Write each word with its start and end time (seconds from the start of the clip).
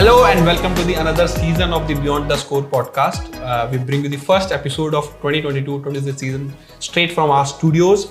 Hello 0.00 0.24
and 0.24 0.46
welcome 0.46 0.74
to 0.76 0.82
the 0.84 0.94
another 0.94 1.28
season 1.28 1.74
of 1.74 1.86
the 1.86 1.92
Beyond 1.92 2.30
the 2.30 2.36
Score 2.38 2.62
podcast. 2.62 3.38
Uh, 3.42 3.68
we 3.70 3.76
bring 3.76 4.02
you 4.02 4.08
the 4.08 4.16
first 4.16 4.50
episode 4.50 4.94
of 4.94 5.04
2022-23 5.20 6.18
season 6.18 6.54
straight 6.78 7.12
from 7.12 7.30
our 7.30 7.44
studios. 7.44 8.10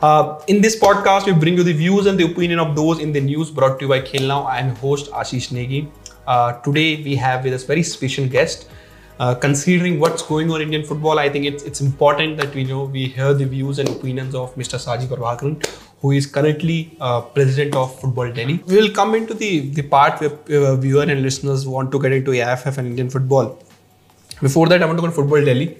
Uh, 0.00 0.40
in 0.46 0.62
this 0.62 0.80
podcast, 0.80 1.26
we 1.26 1.32
bring 1.32 1.58
you 1.58 1.62
the 1.62 1.74
views 1.74 2.06
and 2.06 2.18
the 2.18 2.24
opinion 2.24 2.58
of 2.58 2.74
those 2.74 3.00
in 3.00 3.12
the 3.12 3.20
news 3.20 3.50
brought 3.50 3.78
to 3.78 3.84
you 3.84 3.88
by 3.90 4.00
Khel 4.00 4.26
Now. 4.26 4.44
I 4.44 4.60
am 4.60 4.74
host 4.76 5.10
Ashish 5.10 5.50
Negi. 5.50 5.90
Uh, 6.26 6.54
today 6.62 7.02
we 7.02 7.16
have 7.16 7.44
with 7.44 7.52
us 7.52 7.64
very 7.64 7.82
special 7.82 8.26
guest. 8.26 8.70
Uh, 9.18 9.34
considering 9.34 9.98
what's 9.98 10.22
going 10.22 10.50
on 10.50 10.60
in 10.60 10.66
Indian 10.68 10.84
football, 10.84 11.18
I 11.18 11.28
think 11.30 11.46
it's 11.46 11.62
it's 11.62 11.80
important 11.80 12.36
that 12.36 12.54
we 12.54 12.64
know 12.64 12.84
we 12.84 13.06
hear 13.06 13.32
the 13.32 13.46
views 13.46 13.78
and 13.78 13.88
opinions 13.88 14.34
of 14.34 14.54
Mr. 14.56 14.78
Saji 14.86 15.06
Prabhakaran, 15.12 15.64
who 16.02 16.10
is 16.10 16.26
currently 16.26 16.94
uh, 17.00 17.22
president 17.22 17.74
of 17.74 17.98
Football 18.00 18.32
Delhi. 18.32 18.62
We 18.66 18.76
will 18.76 18.90
come 18.90 19.14
into 19.14 19.32
the 19.32 19.70
the 19.70 19.82
part 19.82 20.20
where 20.20 20.34
uh, 20.60 20.76
viewer 20.76 21.06
and 21.14 21.22
listeners 21.22 21.66
want 21.66 21.92
to 21.92 21.98
get 21.98 22.12
into 22.12 22.32
AIFF 22.32 22.76
and 22.76 22.88
Indian 22.88 23.08
football. 23.08 23.58
Before 24.42 24.68
that, 24.68 24.82
I 24.82 24.86
want 24.86 24.98
to 24.98 25.02
go 25.02 25.08
to 25.08 25.18
Football 25.20 25.44
Delhi. 25.44 25.78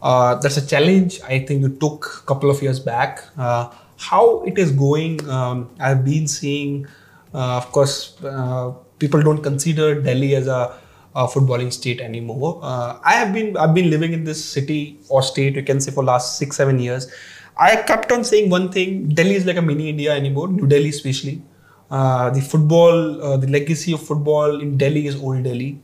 Uh, 0.00 0.36
that's 0.36 0.56
a 0.56 0.66
challenge 0.66 1.20
I 1.22 1.40
think 1.40 1.62
you 1.62 1.70
took 1.70 2.22
a 2.22 2.26
couple 2.26 2.50
of 2.50 2.62
years 2.62 2.78
back. 2.78 3.24
Uh, 3.36 3.70
how 3.96 4.42
it 4.44 4.58
is 4.58 4.70
going? 4.70 5.28
Um, 5.28 5.70
I've 5.80 6.04
been 6.04 6.28
seeing, 6.28 6.86
uh, 7.34 7.56
of 7.56 7.72
course, 7.72 8.22
uh, 8.22 8.72
people 9.00 9.22
don't 9.22 9.42
consider 9.42 10.00
Delhi 10.00 10.36
as 10.36 10.46
a, 10.46 10.78
a 11.22 11.26
footballing 11.26 11.72
state 11.72 12.00
anymore. 12.00 12.60
Uh, 12.62 12.98
I 13.04 13.14
have 13.14 13.32
been 13.32 13.56
I've 13.56 13.74
been 13.74 13.90
living 13.90 14.12
in 14.12 14.24
this 14.24 14.44
city 14.44 14.98
or 15.08 15.22
state 15.22 15.56
you 15.56 15.62
can 15.62 15.80
say 15.80 15.92
for 15.98 16.04
last 16.04 16.38
six 16.38 16.56
seven 16.56 16.78
years. 16.78 17.10
I 17.56 17.76
kept 17.90 18.12
on 18.12 18.24
saying 18.30 18.50
one 18.50 18.70
thing: 18.70 19.08
Delhi 19.20 19.36
is 19.42 19.46
like 19.46 19.56
a 19.56 19.62
mini 19.62 19.88
India 19.94 20.14
anymore. 20.14 20.48
New 20.48 20.66
Delhi 20.74 20.90
especially. 20.90 21.42
Uh, 21.88 22.30
the 22.30 22.40
football, 22.40 23.22
uh, 23.22 23.36
the 23.36 23.46
legacy 23.46 23.92
of 23.92 24.02
football 24.02 24.60
in 24.60 24.76
Delhi 24.76 25.06
is 25.06 25.16
old 25.16 25.44
Delhi 25.44 25.80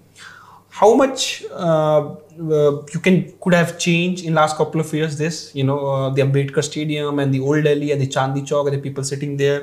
how 0.73 0.95
much 0.95 1.45
uh, 1.53 2.15
uh, 2.59 2.83
you 2.95 3.01
can 3.07 3.17
could 3.41 3.53
have 3.53 3.79
changed 3.79 4.25
in 4.25 4.35
last 4.35 4.57
couple 4.57 4.81
of 4.81 4.93
years 4.95 5.19
this 5.19 5.55
you 5.55 5.65
know 5.71 5.79
uh, 5.87 6.09
the 6.11 6.23
ambedkar 6.23 6.65
stadium 6.69 7.19
and 7.19 7.35
the 7.37 7.41
old 7.41 7.65
delhi 7.69 7.91
and 7.95 8.01
the 8.05 8.11
chandni 8.15 8.43
chowk 8.51 8.71
and 8.71 8.77
the 8.77 8.83
people 8.87 9.05
sitting 9.13 9.37
there 9.43 9.61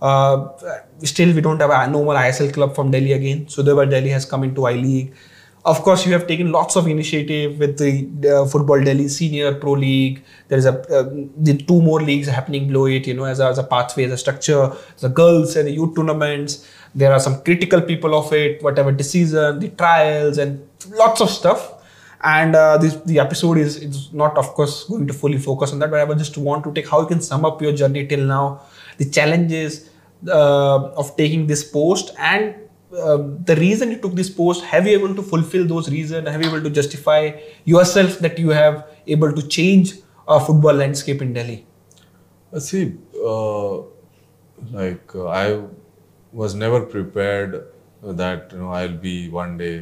uh, 0.00 0.48
still 1.02 1.34
we 1.34 1.40
don't 1.40 1.60
have 1.60 1.70
a 1.70 1.90
normal 1.90 2.16
isl 2.16 2.52
club 2.52 2.74
from 2.74 2.90
delhi 2.90 3.12
again. 3.12 3.48
So 3.48 3.62
delhi 3.62 4.10
has 4.10 4.24
come 4.24 4.44
into 4.44 4.66
i 4.66 4.72
league. 4.72 5.14
Of 5.64 5.82
course 5.82 6.06
you 6.06 6.12
have 6.12 6.28
taken 6.28 6.52
lots 6.52 6.76
of 6.76 6.86
initiative 6.86 7.58
with 7.58 7.78
the 7.78 8.32
uh, 8.32 8.46
football 8.46 8.80
delhi 8.82 9.08
senior 9.08 9.54
pro 9.54 9.72
league. 9.72 10.22
There 10.48 10.58
is 10.58 10.66
a 10.66 10.74
uh, 10.96 11.10
the 11.36 11.56
two 11.56 11.80
more 11.82 12.00
leagues 12.00 12.28
happening 12.28 12.68
below 12.68 12.86
it 12.86 13.06
you 13.06 13.14
know 13.14 13.24
as 13.24 13.40
a, 13.40 13.46
as 13.46 13.58
a 13.58 13.64
pathway 13.64 14.04
as 14.04 14.12
a 14.12 14.18
structure 14.18 14.72
the 15.00 15.08
girls 15.08 15.56
and 15.56 15.66
the 15.66 15.72
youth 15.72 15.96
tournaments. 15.96 16.68
There 16.94 17.12
are 17.12 17.20
some 17.20 17.42
critical 17.42 17.80
people 17.80 18.14
of 18.14 18.32
it 18.32 18.62
whatever 18.62 18.92
decision 18.92 19.58
the 19.58 19.70
trials 19.70 20.38
and 20.38 20.68
lots 20.90 21.20
of 21.20 21.30
stuff. 21.30 21.72
And 22.22 22.56
uh, 22.56 22.78
this 22.78 22.94
the 23.04 23.18
episode 23.18 23.58
is 23.58 23.76
it's 23.76 24.12
not 24.12 24.38
of 24.38 24.48
course 24.54 24.84
going 24.84 25.06
to 25.06 25.12
fully 25.12 25.38
focus 25.38 25.72
on 25.72 25.78
that 25.80 25.90
but 25.90 26.00
i 26.00 26.14
just 26.14 26.38
want 26.38 26.64
to 26.64 26.72
take 26.72 26.88
how 26.88 27.00
you 27.02 27.06
can 27.06 27.20
sum 27.20 27.44
up 27.44 27.60
your 27.60 27.72
journey 27.72 28.06
till 28.06 28.24
now 28.26 28.60
the 28.98 29.04
challenges 29.04 29.90
uh, 30.28 30.78
of 31.02 31.16
taking 31.16 31.46
this 31.46 31.62
post 31.64 32.14
and 32.18 32.54
uh, 32.96 33.18
the 33.44 33.56
reason 33.56 33.90
you 33.90 33.98
took 33.98 34.14
this 34.14 34.30
post 34.30 34.64
have 34.64 34.86
you 34.86 34.92
able 34.98 35.14
to 35.14 35.22
fulfill 35.22 35.66
those 35.66 35.90
reasons 35.90 36.28
have 36.28 36.42
you 36.42 36.48
able 36.48 36.62
to 36.62 36.70
justify 36.70 37.30
yourself 37.64 38.18
that 38.20 38.38
you 38.38 38.50
have 38.50 38.86
able 39.06 39.32
to 39.32 39.46
change 39.46 39.94
a 40.28 40.40
football 40.40 40.72
landscape 40.84 41.20
in 41.22 41.32
delhi 41.32 41.64
Uh, 42.52 42.60
see, 42.60 42.94
uh, 43.30 43.78
like 44.72 45.14
uh, 45.14 45.26
I 45.26 45.62
was 46.32 46.54
never 46.54 46.80
prepared 46.80 47.66
that 48.02 48.52
you 48.52 48.58
know 48.58 48.70
I'll 48.70 48.96
be 48.96 49.28
one 49.28 49.58
day 49.58 49.74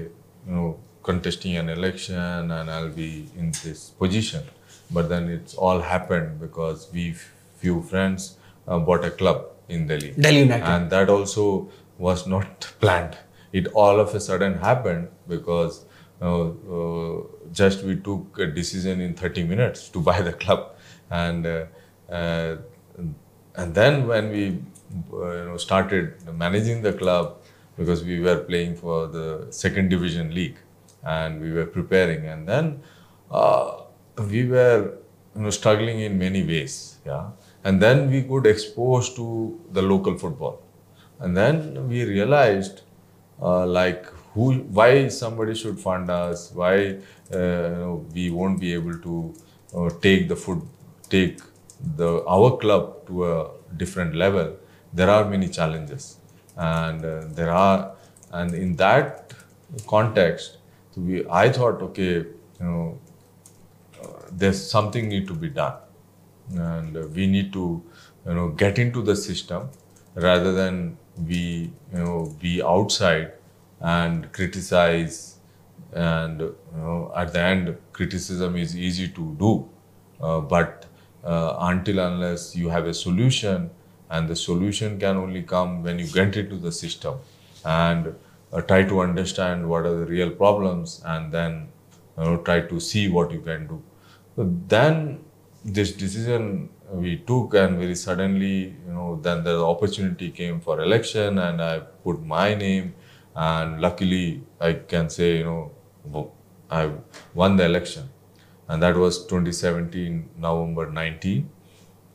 you 0.46 0.54
know 0.54 0.78
contesting 1.02 1.56
an 1.56 1.68
election 1.68 2.50
and 2.50 2.70
I'll 2.70 2.90
be 2.90 3.28
in 3.36 3.52
this 3.62 3.90
position. 3.90 4.42
But 4.90 5.08
then 5.08 5.28
it's 5.28 5.54
all 5.54 5.80
happened 5.80 6.40
because 6.40 6.88
we 6.92 7.14
few 7.56 7.82
friends 7.82 8.36
uh, 8.68 8.78
bought 8.78 9.04
a 9.04 9.10
club 9.10 9.46
in 9.68 9.86
Delhi. 9.86 10.12
delhi 10.12 10.40
united. 10.40 10.64
And 10.64 10.90
that 10.90 11.08
also 11.08 11.70
was 11.98 12.26
not 12.26 12.72
planned. 12.80 13.16
It 13.52 13.68
all 13.68 14.00
of 14.00 14.14
a 14.14 14.20
sudden 14.20 14.54
happened 14.54 15.08
because 15.28 15.84
uh, 16.20 16.48
uh, 16.48 17.22
just 17.52 17.84
we 17.84 17.96
took 17.96 18.38
a 18.38 18.46
decision 18.46 19.00
in 19.00 19.14
30 19.14 19.44
minutes 19.44 19.88
to 19.90 20.00
buy 20.00 20.20
the 20.22 20.32
club. 20.32 20.74
And 21.10 21.46
uh, 21.46 21.66
uh, 22.10 22.56
and 23.56 23.74
then 23.74 24.06
when 24.06 24.30
we 24.30 24.58
uh, 25.12 25.32
you 25.36 25.44
know 25.48 25.56
started 25.56 26.14
managing 26.32 26.82
the 26.82 26.92
club 26.92 27.40
because 27.76 28.04
we 28.04 28.20
were 28.20 28.38
playing 28.38 28.76
for 28.76 29.06
the 29.08 29.46
second 29.50 29.88
division 29.88 30.34
league 30.34 30.56
and 31.04 31.40
we 31.40 31.52
were 31.52 31.66
preparing 31.66 32.26
and 32.26 32.48
then 32.48 32.82
uh, 33.30 33.82
we 34.30 34.46
were 34.46 34.94
you 35.36 35.42
know 35.42 35.50
struggling 35.50 36.00
in 36.00 36.18
many 36.18 36.42
ways 36.44 36.98
yeah 37.06 37.30
and 37.64 37.80
then 37.80 38.10
we 38.10 38.22
could 38.22 38.46
expose 38.46 39.14
to 39.14 39.60
the 39.72 39.82
local 39.82 40.18
football. 40.18 40.62
And 41.20 41.36
then 41.36 41.88
we 41.88 42.04
realized 42.04 42.82
uh, 43.40 43.66
like 43.66 44.06
who 44.34 44.54
why 44.78 45.08
somebody 45.08 45.54
should 45.54 45.78
fund 45.78 46.10
us 46.10 46.50
why 46.52 46.98
uh, 47.32 47.96
we 48.12 48.30
won't 48.30 48.60
be 48.60 48.72
able 48.74 48.98
to 48.98 49.34
uh, 49.76 49.90
take 50.00 50.28
the 50.28 50.36
foot 50.36 50.62
take 51.08 51.40
the 51.96 52.24
our 52.26 52.56
club 52.58 53.06
to 53.06 53.24
a 53.32 53.50
different 53.76 54.14
level. 54.14 54.56
There 54.92 55.10
are 55.10 55.24
many 55.28 55.48
challenges. 55.48 56.18
And 56.56 57.04
uh, 57.04 57.24
there 57.30 57.50
are 57.50 57.94
and 58.32 58.54
in 58.54 58.76
that 58.76 59.32
context 59.86 60.58
we 60.96 61.24
i 61.42 61.48
thought 61.56 61.82
okay 61.86 62.12
you 62.12 62.66
know 62.68 62.98
uh, 64.02 64.06
there's 64.30 64.60
something 64.74 65.08
need 65.08 65.26
to 65.26 65.34
be 65.34 65.48
done 65.48 65.74
and 66.52 66.96
uh, 66.96 67.06
we 67.08 67.26
need 67.26 67.52
to 67.52 67.82
you 68.26 68.34
know 68.34 68.48
get 68.48 68.78
into 68.78 69.02
the 69.02 69.16
system 69.16 69.68
rather 70.14 70.52
than 70.52 70.96
we 71.26 71.70
you 71.92 71.98
know 71.98 72.34
be 72.40 72.62
outside 72.62 73.32
and 73.80 74.32
criticize 74.32 75.38
and 75.92 76.40
you 76.40 76.56
know 76.76 77.12
at 77.16 77.32
the 77.32 77.40
end 77.40 77.76
criticism 77.92 78.56
is 78.56 78.76
easy 78.76 79.08
to 79.08 79.34
do. 79.38 79.68
Uh, 80.20 80.40
but 80.40 80.86
uh, 81.24 81.56
until 81.60 81.98
unless 81.98 82.54
you 82.56 82.68
have 82.68 82.86
a 82.86 82.94
solution 82.94 83.70
and 84.10 84.28
the 84.28 84.36
solution 84.36 84.98
can 84.98 85.16
only 85.16 85.42
come 85.42 85.82
when 85.82 85.98
you 85.98 86.06
get 86.06 86.36
into 86.36 86.56
the 86.56 86.70
system 86.70 87.18
and 87.64 88.14
uh, 88.52 88.60
try 88.62 88.82
to 88.84 89.00
understand 89.00 89.68
what 89.68 89.84
are 89.84 89.98
the 90.00 90.06
real 90.06 90.30
problems 90.30 91.02
and 91.06 91.32
then 91.32 91.68
you 92.18 92.24
know 92.24 92.36
try 92.38 92.60
to 92.60 92.78
see 92.80 93.08
what 93.08 93.30
you 93.30 93.40
can 93.40 93.66
do. 93.66 93.82
Then 94.36 95.24
this 95.64 95.92
decision 95.92 96.68
we 96.92 97.16
took 97.18 97.54
and 97.54 97.78
very 97.78 97.94
suddenly 97.94 98.76
you 98.86 98.92
know 98.92 99.18
then 99.22 99.42
the 99.44 99.56
opportunity 99.64 100.30
came 100.30 100.60
for 100.60 100.80
election 100.80 101.38
and 101.38 101.62
i 101.62 101.78
put 101.78 102.22
my 102.22 102.54
name 102.54 102.94
and 103.34 103.80
luckily 103.80 104.42
i 104.60 104.72
can 104.74 105.08
say 105.08 105.38
you 105.38 105.44
know 105.44 106.30
i 106.70 106.90
won 107.34 107.56
the 107.56 107.64
election. 107.64 108.08
And 108.68 108.82
that 108.82 108.96
was 108.96 109.26
2017 109.26 110.30
november 110.38 110.90
19 110.90 111.50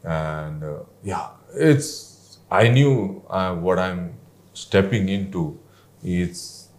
and 0.03 0.63
uh, 0.63 0.79
yeah 1.03 1.29
it's 1.53 2.39
i 2.49 2.67
knew 2.67 3.23
uh, 3.29 3.53
what 3.55 3.79
i'm 3.79 4.15
stepping 4.53 5.09
into. 5.09 5.59
It's 6.03 6.69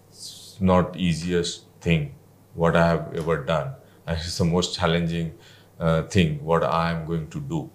not 0.61 0.97
easiest 0.97 1.65
thing 1.81 2.15
what 2.55 2.77
i 2.77 2.87
have 2.87 3.15
ever 3.15 3.45
done. 3.45 3.75
And 4.07 4.19
it's 4.25 4.39
the 4.39 4.45
most 4.45 4.77
challenging 4.77 5.33
uh, 5.81 6.03
thing 6.03 6.43
what 6.45 6.63
i 6.63 6.91
am 6.93 7.07
going 7.07 7.29
to 7.31 7.41
do. 7.41 7.71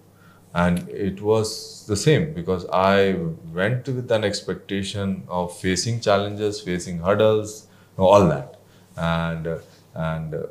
And 0.54 0.88
it 0.88 1.20
was 1.20 1.86
the 1.86 1.96
same 1.96 2.32
because 2.34 2.66
i 2.72 3.16
went 3.52 3.88
with 3.88 4.10
an 4.10 4.24
expectation 4.24 5.24
of 5.28 5.56
facing 5.56 6.00
challenges 6.00 6.60
facing 6.60 6.98
hurdles 6.98 7.66
all 7.98 8.28
that. 8.28 8.56
And 8.96 9.46
uh, 9.46 9.58
and 9.94 10.34
uh, 10.34 10.46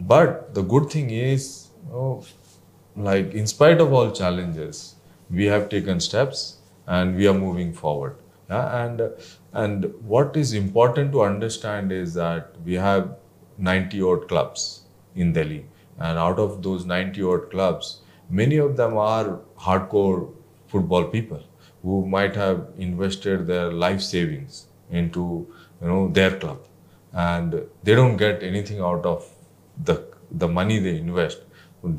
but 0.00 0.54
the 0.54 0.62
good 0.62 0.90
thing 0.90 1.10
is 1.10 1.68
like 2.96 3.32
in 3.32 3.46
spite 3.46 3.80
of 3.80 3.92
all 3.92 4.10
challenges 4.10 4.96
we 5.30 5.46
have 5.46 5.68
taken 5.68 6.00
steps 6.00 6.58
and 6.86 7.16
we 7.16 7.26
are 7.28 7.34
moving 7.34 7.72
forward. 7.72 8.16
Yeah? 8.50 8.84
and 8.84 9.02
and 9.52 9.92
what 10.12 10.36
is 10.36 10.52
important 10.54 11.12
to 11.12 11.22
understand 11.22 11.92
is 11.92 12.14
that 12.14 12.54
we 12.64 12.74
have 12.74 13.16
90 13.58 14.02
odd 14.10 14.28
clubs 14.28 14.82
in 15.14 15.32
delhi 15.32 15.64
and 15.98 16.18
out 16.18 16.38
of 16.38 16.62
those 16.62 16.84
90 16.86 17.22
odd 17.32 17.50
clubs 17.50 17.90
many 18.30 18.56
of 18.56 18.76
them 18.76 18.96
are 18.96 19.40
hardcore 19.66 20.32
football 20.72 21.04
people 21.04 21.42
who 21.82 22.06
might 22.06 22.34
have 22.36 22.58
invested 22.78 23.46
their 23.46 23.70
life 23.84 24.00
savings 24.00 24.66
into 24.90 25.24
you 25.82 25.88
know 25.92 26.08
their 26.18 26.32
club 26.38 26.58
and 27.12 27.54
they 27.82 27.94
don't 27.94 28.16
get 28.16 28.42
anything 28.42 28.80
out 28.80 29.04
of 29.12 29.28
the 29.90 29.96
the 30.42 30.48
money 30.48 30.78
they 30.86 30.96
invest 30.96 31.38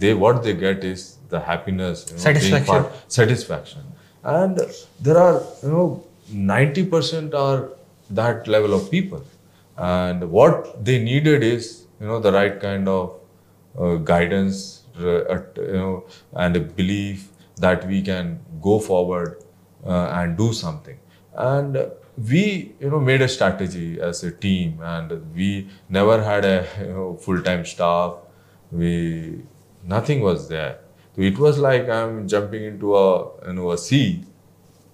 they 0.03 0.13
what 0.13 0.43
they 0.43 0.53
get 0.53 0.83
is 0.83 1.17
the 1.29 1.39
happiness 1.39 2.05
you 2.09 2.15
know, 2.15 2.21
Satisfaction. 2.27 2.65
part- 2.65 3.11
satisfaction 3.19 3.81
and 4.23 4.59
there 5.01 5.17
are 5.17 5.41
you 5.63 5.69
know 5.69 6.03
90% 6.31 7.33
are 7.33 7.69
that 8.11 8.47
level 8.47 8.73
of 8.73 8.91
people. 8.91 9.23
And 9.77 10.29
what 10.29 10.83
they 10.83 11.01
needed 11.01 11.43
is, 11.43 11.85
you 11.99 12.07
know, 12.07 12.19
the 12.19 12.31
right 12.31 12.59
kind 12.59 12.87
of 12.87 13.18
guidance, 13.97 14.83
uh, 14.99 15.19
at- 15.35 15.57
you 15.57 15.73
know, 15.73 16.05
and 16.33 16.55
a 16.55 16.59
belief 16.59 17.29
that 17.57 17.85
we 17.87 18.01
can 18.01 18.39
go 18.61 18.79
forward 18.79 19.43
uh, 19.85 20.07
and 20.13 20.37
do 20.37 20.53
something. 20.53 20.97
And 21.35 21.77
uh, 21.77 21.89
we, 22.17 22.75
you 22.79 22.89
know, 22.89 22.99
made 22.99 23.21
a 23.21 23.27
strategy 23.27 23.99
as 24.01 24.23
a 24.23 24.31
team, 24.31 24.79
and 24.81 25.33
we 25.33 25.69
never 25.89 26.21
had 26.23 26.45
a 26.45 26.67
you 26.81 26.87
know, 26.87 27.15
full-time 27.17 27.65
staff. 27.65 28.15
We 28.71 29.43
nothing 29.83 30.21
was 30.21 30.47
there. 30.49 30.79
So 31.15 31.21
it 31.21 31.37
was 31.39 31.57
like 31.57 31.89
I'm 31.89 32.27
jumping 32.27 32.63
into 32.63 32.95
a 32.95 33.47
you 33.47 33.53
know 33.53 33.71
a 33.71 33.77
sea. 33.77 34.25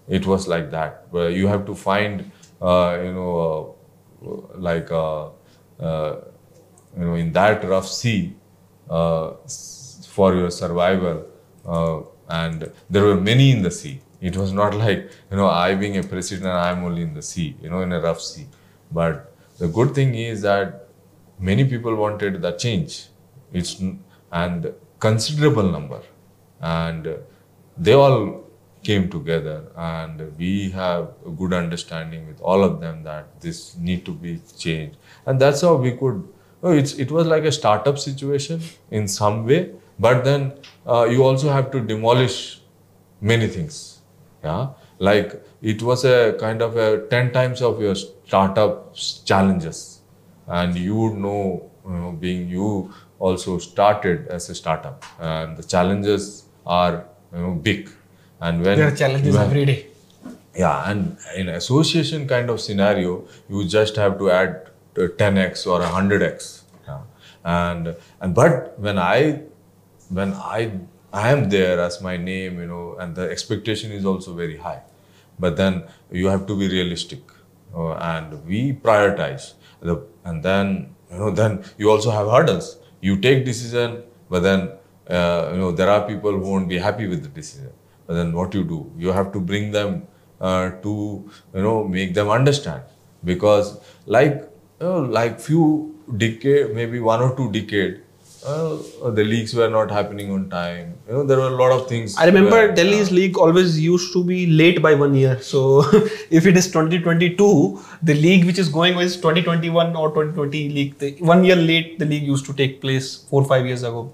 It 0.08 0.26
was 0.28 0.48
like 0.48 0.72
that, 0.72 1.08
where 1.10 1.30
you 1.30 1.48
have 1.48 1.66
to 1.66 1.76
find 1.76 2.32
uh, 2.62 3.00
you 3.04 3.14
know 3.14 3.76
uh, 4.26 4.58
like 4.58 4.92
uh, 4.92 5.30
uh, 5.80 6.22
you 6.98 7.06
know 7.06 7.16
in 7.16 7.32
that 7.34 7.64
rough 7.66 7.88
sea 7.88 8.36
uh, 8.36 8.45
for 8.88 10.34
your 10.36 10.52
survival. 10.52 11.26
Uh, 11.66 12.02
and 12.30 12.72
there 12.90 13.04
were 13.04 13.20
many 13.20 13.52
in 13.52 13.62
the 13.62 13.72
sea. 13.72 14.02
It 14.22 14.38
was 14.38 14.52
not 14.54 14.74
like 14.84 15.12
you 15.32 15.38
know 15.38 15.48
I 15.48 15.76
being 15.76 15.98
a 15.98 16.04
president, 16.04 16.48
I'm 16.48 16.84
only 16.84 17.04
in 17.04 17.14
the 17.14 17.22
sea, 17.22 17.56
you 17.62 17.70
know, 17.70 17.82
in 17.82 17.92
a 17.92 18.02
rough 18.02 18.22
sea. 18.22 18.48
But 18.92 19.34
the 19.58 19.68
good 19.68 19.94
thing 19.96 20.16
is 20.16 20.42
that 20.42 20.88
many 21.40 21.66
people 21.66 21.96
wanted 21.96 22.42
the 22.42 22.52
change. 22.52 23.08
It's 23.54 23.82
and 24.32 24.74
considerable 25.00 25.70
number, 25.72 26.02
and 26.62 27.16
they 27.78 27.94
all 27.94 28.44
came 28.84 29.10
together, 29.10 29.72
and 29.76 30.38
we 30.38 30.70
have 30.72 31.14
a 31.26 31.30
good 31.30 31.54
understanding 31.54 32.28
with 32.28 32.42
all 32.42 32.64
of 32.64 32.80
them 32.80 33.04
that 33.04 33.40
this 33.42 33.76
need 33.78 34.06
to 34.06 34.12
be 34.12 34.40
changed, 34.58 34.98
and 35.26 35.40
that's 35.40 35.62
how 35.62 35.76
we 35.76 35.92
could. 35.92 36.28
Oh, 36.64 36.72
it's 36.72 36.94
it 36.94 37.12
was 37.12 37.28
like 37.28 37.44
a 37.44 37.52
startup 37.52 37.98
situation 38.00 38.62
in 38.92 39.08
some 39.08 39.46
way, 39.46 39.72
but 40.00 40.24
then 40.24 40.54
uh, 40.88 41.06
you 41.10 41.24
also 41.24 41.50
have 41.50 41.72
to 41.72 41.80
demolish 41.82 42.62
many 43.22 43.48
things 43.48 44.00
yeah? 44.44 44.68
Like 45.00 45.44
it 45.62 45.82
was 45.82 46.06
a 46.06 46.34
kind 46.40 46.62
of 46.62 46.78
a 46.78 47.08
10 47.08 47.32
times 47.34 47.62
of 47.62 47.82
your 47.82 47.96
startup 47.96 48.94
challenges. 49.26 50.02
And 50.48 50.76
you 50.78 50.96
would 50.96 51.16
know, 51.16 51.72
you 51.86 51.92
know 51.94 52.12
being 52.12 52.48
you 52.50 52.94
also 53.20 53.58
started 53.58 54.28
as 54.28 54.50
a 54.50 54.56
startup. 54.56 55.04
And 55.20 55.58
the 55.58 55.64
challenges 55.64 56.44
are 56.66 57.06
you 57.34 57.40
know 57.42 57.52
big. 57.54 57.90
And 58.40 58.62
when 58.64 58.78
There 58.78 58.88
are 58.88 58.96
challenges 58.96 59.36
have- 59.36 59.48
every 59.48 59.66
day. 59.66 59.88
yeah, 60.56 60.90
and 60.92 61.18
in 61.36 61.50
association 61.50 62.28
kind 62.28 62.50
of 62.50 62.62
scenario, 62.62 63.28
you 63.50 63.66
just 63.68 63.96
have 63.98 64.18
to 64.20 64.32
add 64.32 64.70
10x 64.96 65.68
or 65.68 65.80
100x. 65.82 66.64
Yeah. 66.88 67.02
And 67.44 67.96
and 68.22 68.34
but 68.34 68.80
when 68.80 68.98
I 68.98 69.42
when 70.10 70.34
I 70.34 70.72
I 71.14 71.30
am 71.32 71.50
there 71.50 71.80
as 71.80 72.02
my 72.02 72.18
name, 72.18 72.60
you 72.60 72.68
know, 72.68 72.96
and 73.00 73.16
the 73.16 73.30
expectation 73.30 73.92
is 73.92 74.06
also 74.06 74.34
very 74.34 74.58
high. 74.58 74.82
But 75.40 75.58
then 75.58 75.84
you 76.12 76.28
have 76.28 76.46
to 76.48 76.58
be 76.58 76.68
realistic, 76.68 77.22
uh, 77.76 77.94
and 77.94 78.46
we 78.46 78.74
prioritize 78.74 79.54
the 79.82 80.02
and 80.24 80.44
then 80.44 80.96
you 81.12 81.18
know 81.18 81.32
then 81.32 81.64
you 81.78 81.90
also 81.90 82.12
have 82.12 82.28
hurdles. 82.28 82.78
You 83.02 83.18
take 83.18 83.46
decision, 83.46 84.04
but 84.30 84.44
then 84.44 84.72
uh, 85.10 85.52
you 85.54 85.60
know 85.60 85.72
there 85.72 85.90
are 85.90 86.08
people 86.08 86.32
who 86.32 86.50
won't 86.52 86.70
be 86.70 86.78
happy 86.78 87.08
with 87.08 87.24
the 87.24 87.30
decision. 87.30 87.72
But 88.08 88.16
then 88.16 88.34
what 88.34 88.54
you 88.54 88.64
do? 88.64 88.92
You 88.98 89.12
have 89.12 89.32
to 89.34 89.40
bring 89.40 89.72
them 89.72 90.08
uh, 90.40 90.72
to 90.82 91.30
you 91.54 91.62
know 91.62 91.84
make 91.84 92.14
them 92.14 92.30
understand 92.30 92.84
because 93.24 93.80
like 94.06 94.50
know, 94.80 95.00
like 95.02 95.40
few 95.40 95.96
decade 96.18 96.74
maybe 96.76 97.00
one 97.00 97.22
or 97.22 97.36
two 97.36 97.52
decade 97.52 98.02
uh, 98.46 98.78
the 99.20 99.24
leagues 99.24 99.54
were 99.56 99.70
not 99.70 99.90
happening 99.90 100.32
on 100.32 100.50
time 100.50 100.94
you 101.08 101.14
know 101.14 101.24
there 101.24 101.38
were 101.40 101.48
a 101.48 101.58
lot 101.62 101.72
of 101.72 101.88
things 101.90 102.16
I 102.18 102.26
remember 102.26 102.52
where, 102.52 102.72
Delhi's 102.76 103.12
league 103.12 103.38
always 103.38 103.80
used 103.80 104.14
to 104.14 104.24
be 104.24 104.46
late 104.48 104.82
by 104.82 104.94
one 104.94 105.16
year. 105.16 105.40
So 105.42 105.82
if 106.30 106.46
it 106.46 106.56
is 106.58 106.68
2022, 106.68 107.80
the 108.04 108.14
league 108.14 108.46
which 108.46 108.60
is 108.60 108.70
going 108.70 108.98
is 109.00 109.16
2021 109.16 109.96
or 109.96 110.10
2020 110.10 110.70
league. 110.70 110.98
The, 111.00 111.12
one 111.20 111.44
year 111.44 111.56
late, 111.56 111.98
the 112.00 112.06
league 112.06 112.24
used 112.24 112.46
to 112.48 112.54
take 112.54 112.82
place 112.82 113.16
four 113.30 113.42
or 113.44 113.48
five 113.48 113.66
years 113.66 113.84
ago. 113.84 114.12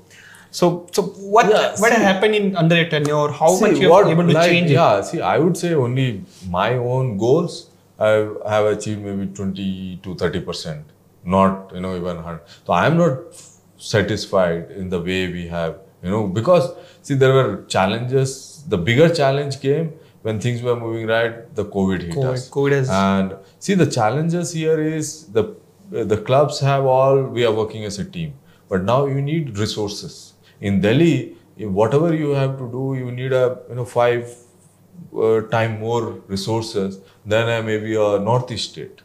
So 0.51 0.87
so 0.91 1.03
what 1.35 1.49
Yeah, 1.49 1.69
what 1.79 1.93
see- 1.93 2.01
happened 2.01 2.35
in 2.35 2.55
under 2.55 2.75
a 2.75 2.89
tenure? 2.89 3.29
How 3.31 3.55
See, 3.55 3.65
much 3.65 3.79
you 3.79 3.89
what, 3.89 4.05
are 4.05 4.11
able 4.11 4.27
to 4.27 4.33
like, 4.33 4.49
change 4.49 4.71
it? 4.71 4.75
Yeah, 4.75 5.01
see, 5.01 5.21
I 5.21 5.37
would 5.39 5.57
say 5.57 5.73
only 5.73 6.23
my 6.49 6.73
own 6.75 7.17
goals 7.17 7.67
I 8.09 8.11
have 8.55 8.65
achieved 8.65 9.01
maybe 9.07 9.27
20 9.27 9.99
to 10.03 10.15
30 10.15 10.41
percent, 10.41 10.85
not 11.23 11.71
you 11.75 11.81
know 11.85 11.95
even 11.95 12.17
100. 12.17 12.41
So 12.67 12.73
I 12.73 12.85
am 12.87 12.97
not 12.97 13.17
satisfied 13.77 14.71
in 14.71 14.89
the 14.89 14.99
way 14.99 15.19
we 15.31 15.47
have, 15.47 15.75
you 16.03 16.09
know, 16.11 16.27
because 16.27 16.71
see 17.01 17.15
there 17.15 17.33
were 17.33 17.63
challenges. 17.67 18.63
The 18.67 18.77
bigger 18.77 19.09
challenge 19.21 19.59
came 19.61 19.93
when 20.21 20.39
things 20.39 20.61
were 20.61 20.75
moving 20.75 21.07
right. 21.07 21.37
The 21.55 21.65
COVID 21.65 22.01
hit 22.07 22.15
COVID- 22.15 22.33
us. 22.33 22.49
COVID 22.57 22.77
has- 22.79 22.89
And 23.01 23.35
see, 23.59 23.73
the 23.83 23.89
challenges 23.99 24.53
here 24.61 24.79
is 24.99 25.11
the 25.39 25.45
the 26.11 26.17
clubs 26.29 26.59
have 26.71 26.85
all. 26.97 27.21
We 27.37 27.45
are 27.47 27.53
working 27.61 27.85
as 27.91 27.99
a 28.05 28.05
team, 28.17 28.33
but 28.73 28.83
now 28.91 28.99
you 29.13 29.21
need 29.31 29.57
resources. 29.63 30.17
In 30.69 30.79
Delhi, 30.85 31.15
whatever 31.81 32.13
you 32.21 32.29
have 32.41 32.53
to 32.61 32.67
do, 32.77 32.83
you 32.99 33.11
need 33.19 33.33
a 33.39 33.45
you 33.69 33.75
know 33.79 33.87
five 33.93 34.37
uh, 35.17 35.41
time 35.49 35.79
more 35.79 36.21
resources 36.27 36.99
than 37.25 37.49
a, 37.49 37.63
maybe 37.63 37.95
a 37.95 38.19
northeast 38.19 38.71
state 38.71 39.01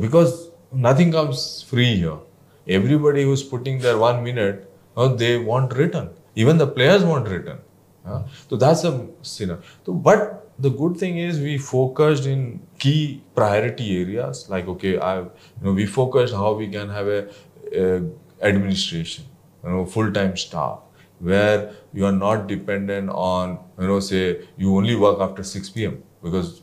because 0.00 0.50
nothing 0.72 1.12
comes 1.12 1.62
free 1.62 1.96
here. 1.96 2.18
Everybody 2.66 3.24
who's 3.24 3.42
putting 3.42 3.78
their 3.78 3.98
one 3.98 4.24
minute, 4.24 4.70
uh, 4.96 5.08
they 5.08 5.38
want 5.38 5.74
return. 5.74 6.10
Even 6.34 6.58
the 6.58 6.66
players 6.66 7.04
want 7.04 7.28
return. 7.28 7.58
Uh, 8.06 8.22
so 8.48 8.56
that's 8.56 8.84
a 8.84 9.06
sinner. 9.22 9.58
So, 9.84 9.92
but 9.92 10.50
the 10.58 10.70
good 10.70 10.96
thing 10.96 11.18
is 11.18 11.40
we 11.40 11.58
focused 11.58 12.26
in 12.26 12.60
key 12.78 13.22
priority 13.34 14.00
areas. 14.00 14.48
Like 14.48 14.66
okay, 14.68 14.98
I 14.98 15.20
you 15.20 15.30
know 15.62 15.72
we 15.72 15.86
focused 15.86 16.34
how 16.34 16.54
we 16.54 16.68
can 16.68 16.88
have 16.88 17.06
a, 17.06 17.28
a 17.72 18.02
administration, 18.42 19.24
you 19.62 19.70
know, 19.70 19.86
full 19.86 20.12
time 20.12 20.36
staff 20.36 20.80
where 21.30 21.72
you 21.92 22.04
are 22.06 22.16
not 22.18 22.46
dependent 22.46 23.10
on 23.10 23.58
you 23.78 23.86
know 23.90 24.00
say 24.00 24.22
you 24.56 24.76
only 24.76 24.94
work 25.06 25.20
after 25.20 25.42
6 25.42 25.70
p.m. 25.70 26.02
because 26.22 26.62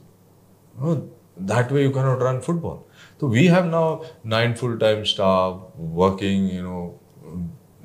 no, 0.79 1.09
that 1.37 1.71
way 1.71 1.83
you 1.83 1.91
cannot 1.91 2.21
run 2.21 2.41
football. 2.41 2.87
So 3.19 3.27
we 3.27 3.47
have 3.47 3.65
now 3.67 4.03
nine 4.23 4.55
full-time 4.55 5.05
staff 5.05 5.59
working, 5.75 6.47
you 6.47 6.63
know, 6.63 6.99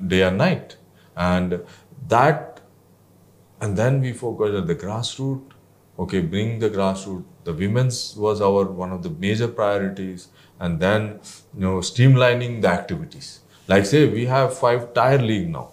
day 0.05 0.23
and 0.23 0.37
night, 0.37 0.77
and 1.15 1.61
that, 2.07 2.61
and 3.61 3.77
then 3.77 4.01
we 4.01 4.13
focus 4.13 4.55
at 4.55 4.67
the 4.67 4.75
grassroots. 4.75 5.51
Okay, 5.99 6.21
bring 6.21 6.59
the 6.59 6.69
grassroots. 6.69 7.25
The 7.43 7.53
women's 7.53 8.15
was 8.15 8.41
our 8.41 8.65
one 8.65 8.91
of 8.91 9.03
the 9.03 9.09
major 9.09 9.47
priorities, 9.47 10.27
and 10.59 10.79
then 10.79 11.19
you 11.55 11.61
know 11.61 11.77
streamlining 11.77 12.61
the 12.61 12.67
activities. 12.69 13.39
Like 13.67 13.85
say 13.85 14.07
we 14.07 14.25
have 14.25 14.57
five 14.57 14.93
tier 14.93 15.17
league 15.17 15.49
now, 15.49 15.71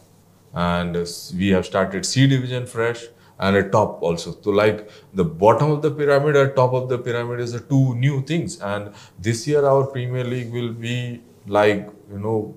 and 0.55 0.97
we 1.37 1.49
have 1.49 1.67
started 1.67 2.07
C 2.07 2.27
division 2.27 2.67
fresh 2.67 3.05
and 3.39 3.57
a 3.57 3.69
top 3.69 4.03
also. 4.03 4.37
So 4.41 4.51
like 4.51 4.89
the 5.13 5.25
bottom 5.25 5.71
of 5.71 5.83
the 5.83 5.91
pyramid 5.91 6.37
and 6.37 6.55
top 6.55 6.73
of 6.73 6.89
the 6.89 6.99
pyramid 6.99 7.41
is 7.41 7.53
the 7.53 7.61
two 7.61 7.95
new 7.97 8.23
things. 8.23 8.61
And 8.61 8.93
this 9.19 9.47
year 9.47 9.65
our 9.67 9.87
Premier 9.87 10.25
League 10.25 10.53
will 10.53 10.73
be 10.73 11.21
like 11.47 11.91
you 12.11 12.19
know 12.19 12.55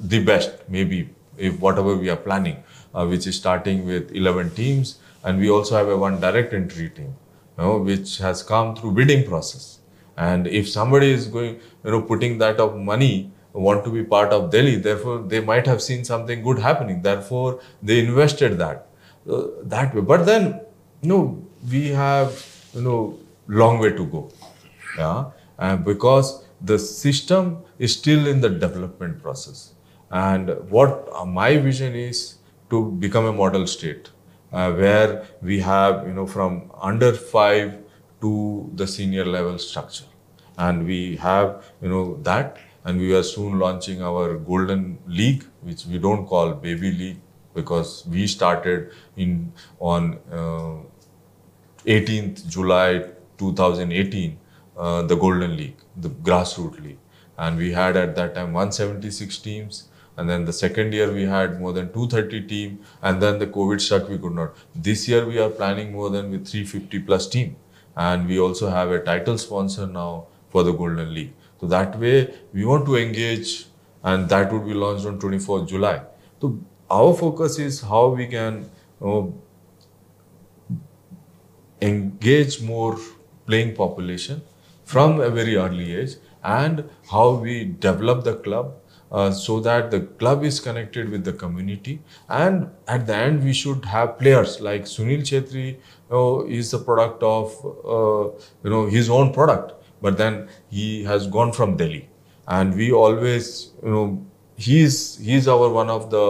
the 0.00 0.24
best 0.24 0.68
maybe 0.68 1.10
if 1.36 1.58
whatever 1.60 1.96
we 1.96 2.08
are 2.10 2.16
planning, 2.16 2.62
uh, 2.94 3.06
which 3.06 3.26
is 3.26 3.36
starting 3.36 3.84
with 3.84 4.10
11 4.12 4.50
teams, 4.50 4.98
and 5.24 5.38
we 5.38 5.50
also 5.50 5.76
have 5.76 5.88
a 5.88 5.96
one 5.96 6.20
direct 6.20 6.52
entry 6.52 6.88
team, 6.90 7.16
you 7.58 7.64
know, 7.64 7.78
which 7.78 8.18
has 8.18 8.42
come 8.42 8.76
through 8.76 8.92
bidding 8.92 9.26
process. 9.26 9.80
And 10.16 10.46
if 10.46 10.68
somebody 10.68 11.10
is 11.10 11.26
going, 11.26 11.60
you 11.84 11.90
know, 11.90 12.02
putting 12.02 12.38
that 12.38 12.60
of 12.60 12.76
money, 12.76 13.32
want 13.54 13.84
to 13.84 13.90
be 13.90 14.04
part 14.04 14.32
of 14.32 14.50
Delhi, 14.50 14.76
therefore 14.76 15.18
they 15.18 15.40
might 15.40 15.66
have 15.66 15.80
seen 15.82 16.04
something 16.04 16.42
good 16.42 16.58
happening. 16.58 17.02
Therefore, 17.02 17.60
they 17.82 18.00
invested 18.00 18.58
that 18.58 18.88
uh, 19.28 19.44
that 19.62 19.94
way. 19.94 20.00
But 20.00 20.26
then, 20.26 20.60
you 21.02 21.08
know, 21.08 21.46
we 21.70 21.88
have 21.88 22.44
you 22.74 22.82
know 22.82 23.18
long 23.48 23.78
way 23.78 23.90
to 23.90 24.06
go. 24.06 24.30
Yeah, 24.98 25.30
and 25.58 25.84
because 25.84 26.44
the 26.60 26.78
system 26.78 27.62
is 27.78 27.92
still 27.92 28.26
in 28.26 28.40
the 28.40 28.48
development 28.48 29.22
process. 29.22 29.72
And 30.10 30.50
what 30.70 31.08
uh, 31.12 31.24
my 31.24 31.56
vision 31.58 31.94
is 31.94 32.36
to 32.70 32.90
become 32.92 33.26
a 33.26 33.32
model 33.32 33.66
state 33.66 34.10
uh, 34.52 34.72
where 34.72 35.26
we 35.42 35.60
have, 35.60 36.06
you 36.06 36.14
know, 36.14 36.26
from 36.26 36.70
under 36.80 37.12
five 37.12 37.78
to 38.20 38.70
the 38.74 38.86
senior 38.86 39.24
level 39.24 39.58
structure. 39.58 40.04
And 40.56 40.86
we 40.86 41.16
have, 41.16 41.64
you 41.82 41.88
know, 41.88 42.16
that. 42.22 42.58
And 42.84 42.98
we 43.00 43.14
are 43.14 43.22
soon 43.22 43.58
launching 43.58 44.02
our 44.02 44.36
Golden 44.36 44.98
League, 45.06 45.44
which 45.62 45.86
we 45.86 45.98
don't 45.98 46.26
call 46.26 46.52
Baby 46.52 46.92
League 46.92 47.20
because 47.54 48.04
we 48.06 48.26
started 48.26 48.92
in 49.16 49.52
on 49.78 50.18
uh, 50.30 50.76
18th 51.86 52.48
July 52.48 53.04
2018 53.38 54.38
uh, 54.76 55.02
the 55.02 55.14
Golden 55.14 55.56
League, 55.56 55.76
the 55.96 56.08
grassroots 56.08 56.82
league. 56.82 56.98
And 57.38 57.56
we 57.56 57.72
had 57.72 57.96
at 57.96 58.14
that 58.16 58.34
time 58.34 58.52
176 58.52 59.38
teams. 59.38 59.88
And 60.16 60.28
then 60.28 60.44
the 60.44 60.52
second 60.52 60.92
year 60.92 61.12
we 61.12 61.24
had 61.24 61.60
more 61.60 61.72
than 61.72 61.92
230 61.92 62.46
team. 62.46 62.80
And 63.02 63.20
then 63.22 63.38
the 63.38 63.46
COVID 63.46 63.80
struck, 63.80 64.08
we 64.08 64.18
could 64.18 64.34
not. 64.34 64.56
This 64.74 65.08
year 65.08 65.26
we 65.26 65.38
are 65.38 65.50
planning 65.50 65.92
more 65.92 66.10
than 66.10 66.30
with 66.30 66.46
350 66.46 67.00
plus 67.00 67.28
team. 67.28 67.56
And 67.96 68.28
we 68.28 68.38
also 68.38 68.68
have 68.68 68.90
a 68.90 69.00
title 69.00 69.38
sponsor 69.38 69.86
now 69.86 70.26
for 70.50 70.62
the 70.62 70.72
Golden 70.72 71.12
League. 71.12 71.32
So 71.64 71.68
that 71.68 71.98
way 71.98 72.30
we 72.52 72.66
want 72.66 72.84
to 72.84 72.96
engage 72.96 73.64
and 74.02 74.28
that 74.28 74.52
would 74.52 74.66
be 74.66 74.74
launched 74.74 75.06
on 75.06 75.18
24th 75.18 75.66
July. 75.66 76.02
So 76.38 76.58
our 76.90 77.14
focus 77.14 77.58
is 77.58 77.80
how 77.80 78.08
we 78.08 78.26
can 78.26 78.70
engage 81.80 82.60
more 82.60 82.98
playing 83.46 83.74
population 83.76 84.42
from 84.84 85.20
a 85.20 85.30
very 85.30 85.56
early 85.56 85.96
age 85.96 86.16
and 86.42 86.84
how 87.10 87.30
we 87.30 87.64
develop 87.64 88.24
the 88.24 88.34
club 88.34 88.74
uh, 89.10 89.30
so 89.30 89.58
that 89.60 89.90
the 89.90 90.00
club 90.00 90.44
is 90.44 90.60
connected 90.60 91.08
with 91.08 91.24
the 91.24 91.32
community 91.32 92.02
and 92.28 92.68
at 92.88 93.06
the 93.06 93.16
end 93.16 93.42
we 93.42 93.54
should 93.54 93.86
have 93.86 94.18
players 94.18 94.60
like 94.60 94.82
Sunil 94.82 95.22
Chhetri 95.30 95.66
you 95.68 95.76
know, 96.10 96.44
is 96.46 96.72
the 96.72 96.78
product 96.78 97.22
of 97.22 97.56
uh, 97.64 98.44
you 98.62 98.70
know 98.70 98.84
his 98.86 99.08
own 99.08 99.32
product 99.32 99.83
but 100.04 100.18
then 100.18 100.48
he 100.68 101.04
has 101.04 101.26
gone 101.26 101.52
from 101.58 101.76
Delhi. 101.76 102.08
And 102.46 102.76
we 102.80 102.92
always 102.92 103.70
you 103.82 103.90
know 103.90 104.26
he's 104.54 104.96
he's 105.26 105.48
our 105.48 105.68
one 105.76 105.90
of 105.98 106.10
the 106.14 106.24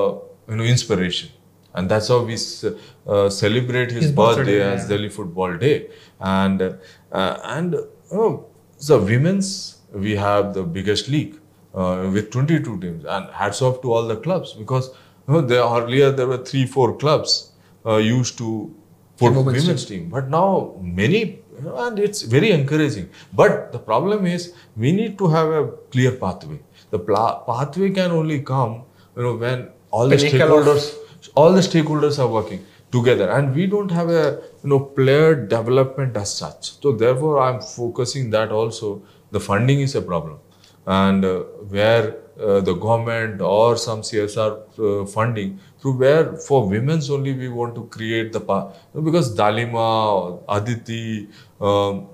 you 0.48 0.56
know 0.56 0.64
inspiration. 0.74 1.30
And 1.74 1.90
that's 1.90 2.08
how 2.08 2.18
we 2.22 2.34
uh, 2.34 3.28
celebrate 3.28 3.90
his, 3.90 4.04
His 4.04 4.12
birthday, 4.12 4.42
birthday, 4.42 4.60
as 4.62 4.82
yeah. 4.82 4.88
Delhi 4.96 5.08
Football 5.08 5.56
Day. 5.56 5.88
And 6.20 6.62
uh, 6.62 7.38
and 7.54 7.74
oh, 8.12 8.46
the 8.86 8.98
women's 8.98 9.50
we 9.92 10.14
have 10.16 10.54
the 10.54 10.62
biggest 10.62 11.08
league 11.08 11.34
uh, 11.74 12.08
with 12.12 12.30
22 12.30 12.78
teams. 12.80 13.04
And 13.04 13.28
hats 13.40 13.60
off 13.60 13.82
to 13.82 13.92
all 13.92 14.06
the 14.06 14.16
clubs 14.28 14.52
because 14.52 14.90
you 15.26 15.34
know 15.34 15.40
there 15.40 15.64
earlier 15.64 16.12
there 16.12 16.28
were 16.28 16.42
three 16.52 16.66
four 16.66 16.96
clubs 16.96 17.52
uh, 17.84 17.96
used 17.96 18.38
to 18.38 18.72
put 19.16 19.32
women's 19.32 19.62
women's 19.62 19.84
team. 19.84 20.08
but 20.08 20.28
now 20.28 20.76
many 20.80 21.18
you 21.18 21.24
know, 21.24 21.43
and 21.58 21.98
it's 21.98 22.22
very 22.22 22.50
encouraging. 22.50 23.10
But 23.32 23.72
the 23.72 23.78
problem 23.78 24.26
is 24.26 24.52
we 24.76 24.92
need 24.92 25.18
to 25.18 25.28
have 25.28 25.48
a 25.48 25.68
clear 25.90 26.12
pathway. 26.12 26.60
The 26.90 26.98
pathway 26.98 27.90
can 27.90 28.10
only 28.10 28.40
come 28.40 28.82
you 29.16 29.22
know 29.22 29.34
when 29.36 29.68
all 29.90 30.08
the 30.08 30.16
stakeholders 30.16 30.94
all 31.34 31.52
the 31.52 31.60
stakeholders 31.60 32.18
are 32.18 32.28
working 32.28 32.64
together. 32.92 33.30
And 33.30 33.54
we 33.54 33.66
don't 33.66 33.90
have 33.90 34.08
a 34.08 34.42
you 34.62 34.70
know 34.70 34.80
player 34.80 35.34
development 35.34 36.16
as 36.16 36.34
such. 36.34 36.80
So 36.80 36.92
therefore 36.92 37.40
i'm 37.40 37.60
focusing 37.60 38.30
that 38.30 38.50
also. 38.50 39.02
The 39.30 39.40
funding 39.40 39.80
is 39.80 39.94
a 39.96 40.02
problem. 40.02 40.38
And 40.86 41.24
uh, 41.24 41.40
where 41.76 42.23
uh, 42.40 42.60
the 42.60 42.74
government 42.74 43.40
or 43.40 43.76
some 43.76 44.00
csr 44.00 44.50
uh, 44.78 45.06
funding 45.06 45.58
through 45.80 45.96
where 45.98 46.36
for 46.36 46.68
women's 46.68 47.10
only 47.10 47.32
we 47.32 47.48
want 47.48 47.74
to 47.74 47.84
create 47.96 48.32
the 48.32 48.40
pa- 48.40 48.72
because 49.02 49.36
dalima 49.36 50.40
aditi 50.48 51.28
um, 51.60 52.06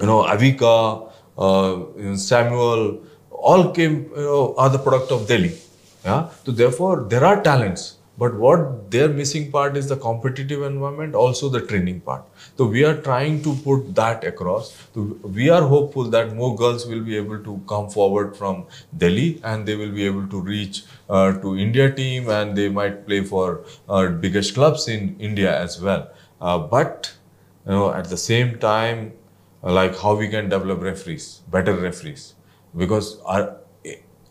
you 0.00 0.06
know, 0.06 0.22
Avika, 0.24 1.10
uh, 1.38 2.16
Samuel, 2.16 3.02
all 3.30 3.72
came, 3.72 4.10
you 4.16 4.22
know, 4.22 4.54
are 4.56 4.70
the 4.70 4.78
product 4.78 5.10
of 5.12 5.26
Delhi. 5.28 5.56
Yeah. 6.04 6.28
So 6.44 6.52
therefore, 6.52 7.06
there 7.08 7.24
are 7.24 7.42
talents, 7.42 7.98
but 8.16 8.34
what 8.34 8.90
their 8.90 9.08
missing 9.08 9.50
part 9.50 9.76
is 9.76 9.88
the 9.88 9.96
competitive 9.96 10.62
environment, 10.62 11.14
also 11.14 11.48
the 11.48 11.60
training 11.60 12.00
part. 12.00 12.22
So 12.56 12.66
we 12.66 12.84
are 12.84 12.96
trying 12.96 13.42
to 13.42 13.54
put 13.56 13.94
that 13.94 14.24
across. 14.24 14.76
So 14.94 15.02
we 15.22 15.50
are 15.50 15.62
hopeful 15.62 16.04
that 16.04 16.34
more 16.34 16.54
girls 16.56 16.86
will 16.86 17.00
be 17.02 17.16
able 17.16 17.42
to 17.42 17.60
come 17.68 17.90
forward 17.90 18.36
from 18.36 18.66
Delhi 18.96 19.40
and 19.42 19.66
they 19.66 19.76
will 19.76 19.90
be 19.90 20.06
able 20.06 20.28
to 20.28 20.40
reach 20.40 20.84
uh, 21.10 21.32
to 21.40 21.56
India 21.56 21.90
team 21.92 22.28
and 22.28 22.56
they 22.56 22.68
might 22.68 23.06
play 23.06 23.22
for 23.24 23.64
uh, 23.88 24.08
biggest 24.08 24.54
clubs 24.54 24.88
in 24.88 25.16
India 25.18 25.58
as 25.60 25.80
well. 25.80 26.08
Uh, 26.40 26.58
but 26.58 27.12
you 27.66 27.72
know, 27.72 27.92
at 27.92 28.08
the 28.08 28.16
same 28.16 28.58
time, 28.58 29.12
like 29.62 29.98
how 29.98 30.14
we 30.14 30.28
can 30.28 30.48
develop 30.48 30.82
referees, 30.82 31.40
better 31.50 31.74
referees, 31.74 32.34
because 32.76 33.18
our 33.24 33.56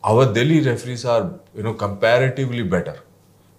our 0.04 0.32
Delhi 0.34 0.62
referees 0.62 1.06
are 1.06 1.40
you 1.56 1.64
know 1.64 1.74
comparatively 1.74 2.64
better, 2.64 3.00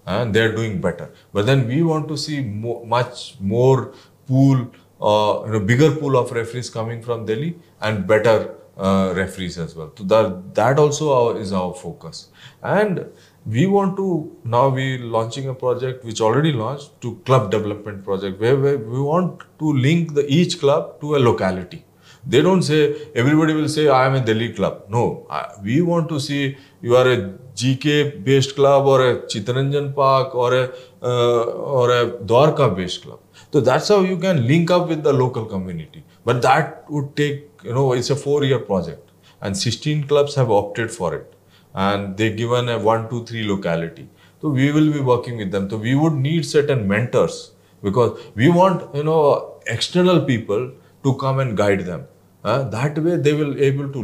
and 0.05 0.33
they're 0.33 0.55
doing 0.55 0.81
better. 0.81 1.11
But 1.33 1.45
then 1.45 1.67
we 1.67 1.83
want 1.83 2.07
to 2.09 2.17
see 2.17 2.41
mo- 2.41 2.83
much 2.85 3.35
more 3.39 3.93
pool, 4.27 4.71
uh, 5.01 5.43
you 5.45 5.53
know, 5.53 5.59
bigger 5.59 5.95
pool 5.95 6.17
of 6.17 6.31
referees 6.31 6.69
coming 6.69 7.01
from 7.01 7.25
Delhi 7.25 7.57
and 7.81 8.05
better 8.07 8.55
uh, 8.77 9.13
referees 9.15 9.57
as 9.57 9.75
well. 9.75 9.91
So 9.97 10.03
that 10.03 10.53
that 10.55 10.79
also 10.79 11.13
our, 11.13 11.39
is 11.39 11.53
our 11.53 11.73
focus, 11.73 12.29
and 12.61 13.05
we 13.45 13.67
want 13.67 13.95
to 13.97 14.35
now 14.43 14.67
we 14.69 14.97
launching 14.97 15.47
a 15.47 15.53
project 15.53 16.03
which 16.03 16.19
already 16.19 16.51
launched 16.51 16.99
to 17.01 17.15
club 17.25 17.51
development 17.51 18.03
project 18.03 18.39
where, 18.39 18.57
where 18.57 18.77
we 18.77 18.99
want 18.99 19.43
to 19.59 19.73
link 19.73 20.13
the 20.13 20.25
each 20.27 20.59
club 20.59 20.99
to 20.99 21.15
a 21.15 21.19
locality 21.19 21.84
they 22.25 22.41
don't 22.41 22.63
say 22.69 22.79
everybody 23.21 23.53
will 23.53 23.71
say 23.77 23.87
i 23.87 24.05
am 24.07 24.15
a 24.15 24.23
delhi 24.29 24.49
club 24.57 24.83
no 24.89 25.03
I, 25.29 25.41
we 25.63 25.81
want 25.81 26.09
to 26.09 26.19
see 26.19 26.57
you 26.81 26.95
are 26.95 27.07
a 27.11 27.17
gk 27.59 28.23
based 28.23 28.55
club 28.55 28.85
or 28.93 28.99
a 29.09 29.13
chitranjan 29.33 29.93
park 29.95 30.35
or 30.35 30.49
a 30.61 30.65
uh, 31.03 31.43
or 31.79 31.85
a 31.99 32.01
dwarka 32.31 32.75
based 32.75 33.03
club 33.03 33.19
so 33.53 33.61
that's 33.61 33.87
how 33.87 34.01
you 34.01 34.17
can 34.17 34.47
link 34.47 34.71
up 34.71 34.87
with 34.89 35.03
the 35.03 35.13
local 35.13 35.45
community 35.45 36.03
but 36.25 36.41
that 36.41 36.89
would 36.89 37.15
take 37.15 37.63
you 37.63 37.73
know 37.73 37.87
it's 37.93 38.09
a 38.09 38.19
four 38.25 38.43
year 38.43 38.59
project 38.59 39.05
and 39.41 39.57
16 39.57 40.07
clubs 40.07 40.35
have 40.35 40.49
opted 40.49 40.91
for 40.91 41.13
it 41.15 41.35
and 41.75 42.15
they've 42.17 42.35
given 42.35 42.69
a 42.69 42.79
one, 42.79 43.09
two, 43.09 43.25
three 43.25 43.43
locality. 43.43 44.07
So 44.41 44.49
we 44.49 44.71
will 44.71 44.91
be 44.91 44.99
working 44.99 45.37
with 45.37 45.51
them. 45.51 45.69
So 45.69 45.77
we 45.77 45.95
would 45.95 46.13
need 46.13 46.45
certain 46.45 46.87
mentors 46.87 47.51
because 47.83 48.19
we 48.35 48.49
want 48.49 48.95
you 48.95 49.03
know 49.03 49.59
external 49.67 50.21
people 50.21 50.71
to 51.03 51.15
come 51.17 51.39
and 51.39 51.57
guide 51.57 51.81
them. 51.81 52.07
Uh, 52.45 52.63
that 52.75 52.97
way 53.05 53.15
they 53.17 53.33
will 53.33 53.53
able 53.69 53.87
to 53.95 54.01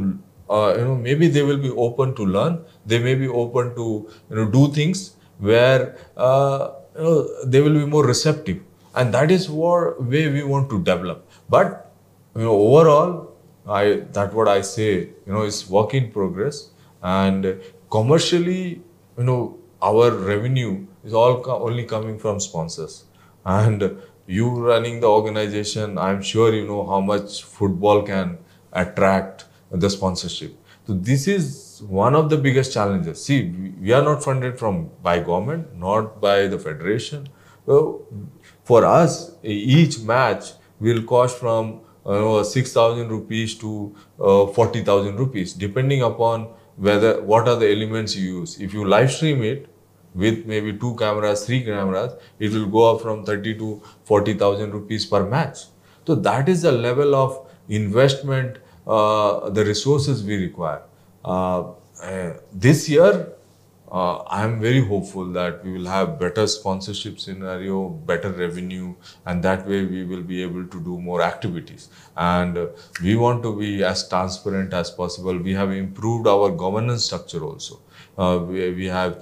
uh, 0.50 0.70
you 0.78 0.84
know 0.86 0.96
maybe 1.08 1.28
they 1.36 1.44
will 1.50 1.62
be 1.68 1.72
open 1.88 2.16
to 2.16 2.26
learn. 2.26 2.54
They 2.86 3.00
may 3.00 3.16
be 3.16 3.28
open 3.44 3.76
to 3.76 3.86
you 4.30 4.36
know 4.38 4.46
do 4.58 4.64
things 4.80 5.16
where 5.40 5.82
uh, 6.18 6.72
you 6.98 7.04
know 7.04 7.46
they 7.46 7.62
will 7.62 7.78
be 7.84 7.86
more 7.86 8.06
receptive, 8.06 8.60
and 8.96 9.14
that 9.14 9.32
is 9.38 9.50
what 9.50 10.04
way 10.04 10.24
we 10.38 10.44
want 10.44 10.70
to 10.72 10.84
develop. 10.92 11.28
But 11.50 11.92
you 12.36 12.44
know 12.44 12.58
overall, 12.68 13.14
I 13.68 13.84
that 14.18 14.34
what 14.34 14.48
I 14.48 14.62
say 14.62 14.92
you 15.28 15.34
know 15.34 15.44
is 15.44 15.70
work 15.70 15.94
in 15.94 16.12
progress 16.12 16.70
and 17.04 17.46
commercially 17.98 18.82
you 19.18 19.24
know 19.30 19.58
our 19.82 20.12
revenue 20.12 20.86
is 21.04 21.14
all 21.14 21.42
co- 21.42 21.62
only 21.68 21.86
coming 21.86 22.18
from 22.20 22.40
sponsors 22.40 23.04
and 23.46 23.84
you 24.38 24.50
running 24.68 25.00
the 25.00 25.08
organization 25.08 25.98
i'm 25.98 26.22
sure 26.22 26.54
you 26.54 26.66
know 26.68 26.86
how 26.92 27.00
much 27.00 27.44
football 27.44 28.02
can 28.04 28.38
attract 28.74 29.46
the 29.72 29.90
sponsorship. 29.90 30.56
So 30.88 30.94
this 30.94 31.28
is 31.28 31.82
one 31.88 32.16
of 32.16 32.30
the 32.30 32.38
biggest 32.38 32.74
challenges. 32.74 33.24
See 33.24 33.40
we- 33.82 33.94
are 33.94 34.02
not 34.02 34.24
funded 34.24 34.58
from 34.60 34.90
by 35.02 35.20
government 35.20 35.78
not 35.78 36.20
by 36.22 36.48
the 36.48 36.60
federation. 36.60 37.28
So 37.66 38.06
for 38.64 38.86
us 38.86 39.36
each 39.44 40.00
match 40.02 40.52
will 40.80 41.04
cost 41.04 41.38
from 41.38 41.82
you 42.06 42.12
know, 42.14 42.44
6000 42.44 43.10
rupees 43.10 43.56
to 43.60 43.96
uh, 44.20 44.48
40000 44.48 45.18
rupees 45.20 45.54
depending 45.54 46.02
upon 46.02 46.48
whether 46.76 47.22
what 47.22 47.48
are 47.48 47.56
the 47.56 47.70
elements 47.72 48.16
you 48.16 48.40
use. 48.40 48.60
If 48.60 48.74
you 48.74 48.86
live 48.88 49.12
stream 49.12 49.44
it 49.44 49.68
with 50.14 50.46
maybe 50.46 50.74
two 50.78 50.96
cameras 50.96 51.46
three 51.46 51.64
cameras 51.64 52.14
it 52.40 52.52
will 52.52 52.68
go 52.68 52.94
up 52.94 53.02
from 53.02 53.24
30 53.26 53.58
to 53.58 53.82
40000 54.06 54.72
rupees 54.74 55.06
per 55.06 55.26
match 55.26 55.66
so 56.06 56.16
that 56.16 56.50
is 56.50 56.62
the 56.64 56.72
level 56.72 57.16
of 57.16 57.48
investment 57.70 58.58
uh, 58.88 59.50
the 59.50 59.64
resources 59.64 60.24
we 60.24 60.36
require 60.36 60.82
uh, 61.24 61.64
uh, 62.04 62.34
this 62.52 62.90
year 62.90 63.34
uh, 63.92 64.24
I 64.28 64.44
am 64.46 64.62
very 64.62 64.80
hopeful 64.80 65.26
that 65.34 65.66
we 65.66 65.74
will 65.74 65.86
have 65.86 66.18
better 66.18 66.48
sponsorship 66.48 67.20
scenario, 67.20 67.90
better 67.90 68.32
revenue, 68.32 68.96
and 69.26 69.44
that 69.44 69.68
way 69.68 69.84
we 69.84 70.06
will 70.06 70.24
be 70.24 70.42
able 70.42 70.66
to 70.66 70.82
do 70.82 70.98
more 70.98 71.22
activities. 71.22 71.90
And 72.16 72.70
we 73.04 73.18
want 73.18 73.44
to 73.44 73.54
be 73.54 73.84
as 73.84 74.08
transparent 74.08 74.74
as 74.74 74.92
possible. 74.92 75.38
We 75.38 75.54
have 75.56 75.72
improved 75.72 76.26
our 76.26 76.52
governance 76.52 77.04
structure 77.04 77.44
also. 77.44 77.82
Uh, 78.22 78.38
we, 78.50 78.72
we 78.80 78.86
have 78.86 79.14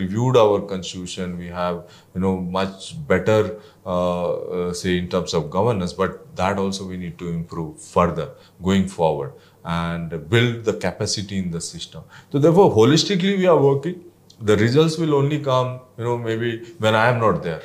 reviewed 0.00 0.36
our 0.42 0.60
constitution. 0.72 1.36
We 1.38 1.48
have 1.48 1.76
you 2.14 2.20
know 2.24 2.34
much 2.58 2.84
better 3.06 3.40
uh, 3.84 4.32
uh, 4.56 4.72
say 4.72 4.96
in 4.98 5.08
terms 5.14 5.34
of 5.38 5.50
governance, 5.56 5.92
but 5.92 6.12
that 6.36 6.58
also 6.64 6.86
we 6.92 6.96
need 6.96 7.18
to 7.18 7.28
improve 7.28 7.82
further 7.96 8.28
going 8.68 8.86
forward 8.88 9.32
and 9.64 10.14
build 10.30 10.64
the 10.64 10.74
capacity 10.86 11.38
in 11.38 11.50
the 11.50 11.60
system. 11.60 12.04
So 12.32 12.38
therefore, 12.38 12.70
holistically 12.78 13.36
we 13.42 13.46
are 13.46 13.60
working. 13.70 14.04
The 14.40 14.56
results 14.56 14.96
will 14.96 15.14
only 15.14 15.40
come, 15.40 15.80
you 15.98 16.04
know, 16.04 16.16
maybe 16.16 16.50
when 16.78 16.94
I 16.94 17.08
am 17.08 17.20
not 17.20 17.42
there. 17.42 17.62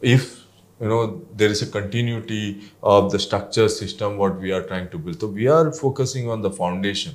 If 0.00 0.46
you 0.80 0.88
know 0.88 1.22
there 1.34 1.50
is 1.50 1.62
a 1.62 1.70
continuity 1.78 2.44
of 2.82 3.12
the 3.12 3.18
structure 3.18 3.68
system 3.68 4.18
what 4.22 4.38
we 4.40 4.52
are 4.52 4.62
trying 4.62 4.88
to 4.94 4.98
build 4.98 5.20
so 5.20 5.28
we 5.38 5.46
are 5.48 5.72
focusing 5.72 6.28
on 6.34 6.42
the 6.46 6.50
foundation 6.58 7.14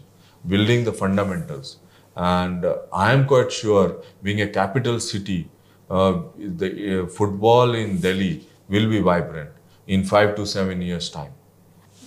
building 0.54 0.84
the 0.88 0.94
fundamentals 1.02 1.78
and 2.16 2.66
i 2.94 3.12
am 3.12 3.26
quite 3.26 3.52
sure 3.52 4.02
being 4.22 4.42
a 4.42 4.48
capital 4.48 5.00
city 5.00 5.50
uh, 5.90 6.22
the 6.38 7.04
uh, 7.04 7.08
football 7.08 7.74
in 7.74 8.00
delhi 8.00 8.46
will 8.70 8.90
be 8.90 9.00
vibrant 9.00 9.50
in 9.88 10.04
5 10.04 10.36
to 10.36 10.46
7 10.46 10.82
years 10.82 11.10
time 11.10 11.34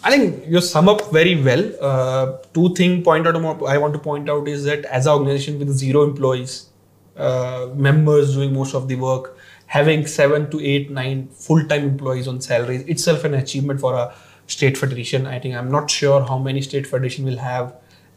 I 0.07 0.11
think 0.11 0.47
you 0.47 0.61
sum 0.61 0.91
up 0.91 1.11
very 1.11 1.43
well. 1.43 1.63
Uh, 1.81 2.37
two 2.53 2.75
thing 2.75 3.03
point 3.03 3.27
out 3.27 3.37
I 3.37 3.79
want 3.79 3.95
to 3.95 3.99
point 3.99 4.29
out 4.29 4.47
is 4.47 4.65
that 4.65 4.85
as 4.85 5.07
an 5.07 5.13
organization 5.15 5.59
with 5.59 5.71
zero 5.71 6.03
employees, 6.03 6.67
uh, 7.17 7.69
members 7.75 8.35
doing 8.35 8.53
most 8.53 8.75
of 8.75 8.87
the 8.87 8.97
work, 8.97 9.39
having 9.67 10.07
seven 10.07 10.51
to 10.51 10.61
eight, 10.61 10.91
nine 10.91 11.29
full-time 11.29 11.85
employees 11.85 12.29
on 12.29 12.43
salaries 12.43 12.83
itself 12.83 13.25
an 13.25 13.33
achievement 13.33 13.81
for 13.81 13.95
a 13.95 14.15
state 14.47 14.77
federation. 14.77 15.27
I 15.27 15.39
think 15.39 15.55
I'm 15.55 15.71
not 15.71 15.91
sure 15.91 16.23
how 16.23 16.39
many 16.39 16.61
state 16.61 16.87
federation 16.87 17.25
will 17.25 17.39
have 17.39 17.75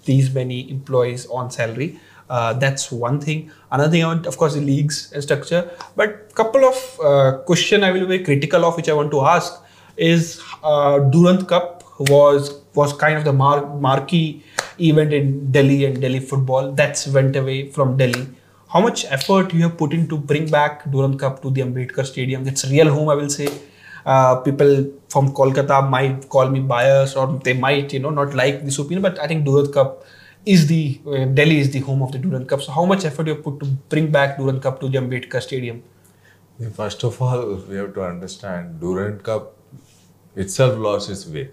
these 0.10 0.34
many 0.34 0.60
employees 0.72 1.26
on 1.28 1.52
salary. 1.52 2.00
Uh, 2.30 2.54
that's 2.54 2.92
one 2.92 3.20
thing. 3.22 3.52
Another 3.72 3.92
thing 3.92 4.04
I 4.04 4.08
want, 4.08 4.26
of 4.26 4.38
course, 4.38 4.56
the 4.56 4.62
leagues 4.62 5.12
and 5.14 5.24
structure. 5.24 5.62
But 5.96 6.34
couple 6.36 6.66
of 6.66 7.00
uh, 7.04 7.38
question 7.50 7.84
I 7.84 7.92
will 7.92 8.08
be 8.08 8.20
critical 8.20 8.66
of, 8.66 8.76
which 8.78 8.90
I 8.90 8.94
want 8.94 9.12
to 9.12 9.22
ask 9.22 9.62
is 9.96 10.42
uh, 10.64 11.00
Durand 11.14 11.48
Cup 11.48 11.84
was 12.00 12.52
was 12.80 12.94
kind 13.04 13.18
of 13.18 13.24
the 13.30 13.34
mar- 13.34 13.66
marquee 13.86 14.44
event 14.90 15.14
in 15.20 15.52
Delhi 15.52 15.86
and 15.86 16.02
Delhi 16.02 16.20
football. 16.20 16.72
That's 16.82 17.08
went 17.08 17.40
away 17.44 17.72
from 17.78 17.96
Delhi. 18.02 18.28
How 18.74 18.82
much 18.82 19.06
effort 19.18 19.54
you 19.54 19.64
have 19.64 19.78
put 19.78 19.94
in 19.94 20.08
to 20.10 20.18
bring 20.18 20.52
back 20.52 20.84
Durand 20.92 21.20
Cup 21.24 21.42
to 21.42 21.50
the 21.50 21.62
Ambedkar 21.62 22.06
Stadium? 22.06 22.44
That's 22.44 22.70
real 22.70 22.94
home, 22.98 23.10
I 23.10 23.16
will 23.16 23.30
say. 23.30 23.48
Uh, 24.14 24.36
people 24.48 24.72
from 25.10 25.34
Kolkata 25.34 25.78
might 25.90 26.30
call 26.30 26.50
me 26.50 26.62
biased, 26.62 27.18
or 27.18 27.28
they 27.44 27.54
might, 27.66 27.92
you 27.94 28.00
know, 28.00 28.10
not 28.10 28.34
like 28.34 28.64
this 28.64 28.80
opinion. 28.80 29.02
But 29.02 29.20
I 29.20 29.28
think 29.28 29.46
Durand 29.46 29.74
Cup 29.74 30.06
is 30.46 30.66
the 30.68 31.02
uh, 31.06 31.26
Delhi 31.26 31.60
is 31.60 31.72
the 31.72 31.82
home 31.90 32.02
of 32.02 32.14
the 32.14 32.20
Durand 32.26 32.48
Cup. 32.48 32.62
So 32.62 32.72
how 32.72 32.86
much 32.86 33.06
effort 33.12 33.28
you 33.28 33.36
have 33.36 33.44
put 33.44 33.60
to 33.60 33.66
bring 33.96 34.10
back 34.18 34.38
Durand 34.38 34.62
Cup 34.62 34.80
to 34.82 34.90
the 34.90 34.98
Ambedkar 34.98 35.42
Stadium? 35.42 35.84
First 36.74 37.04
of 37.04 37.22
all, 37.22 37.56
we 37.70 37.76
have 37.76 37.94
to 37.96 38.04
understand 38.04 38.80
Durand 38.80 39.24
Cup 39.24 39.56
itself 40.36 40.78
lost 40.78 41.10
its 41.10 41.28
way 41.28 41.50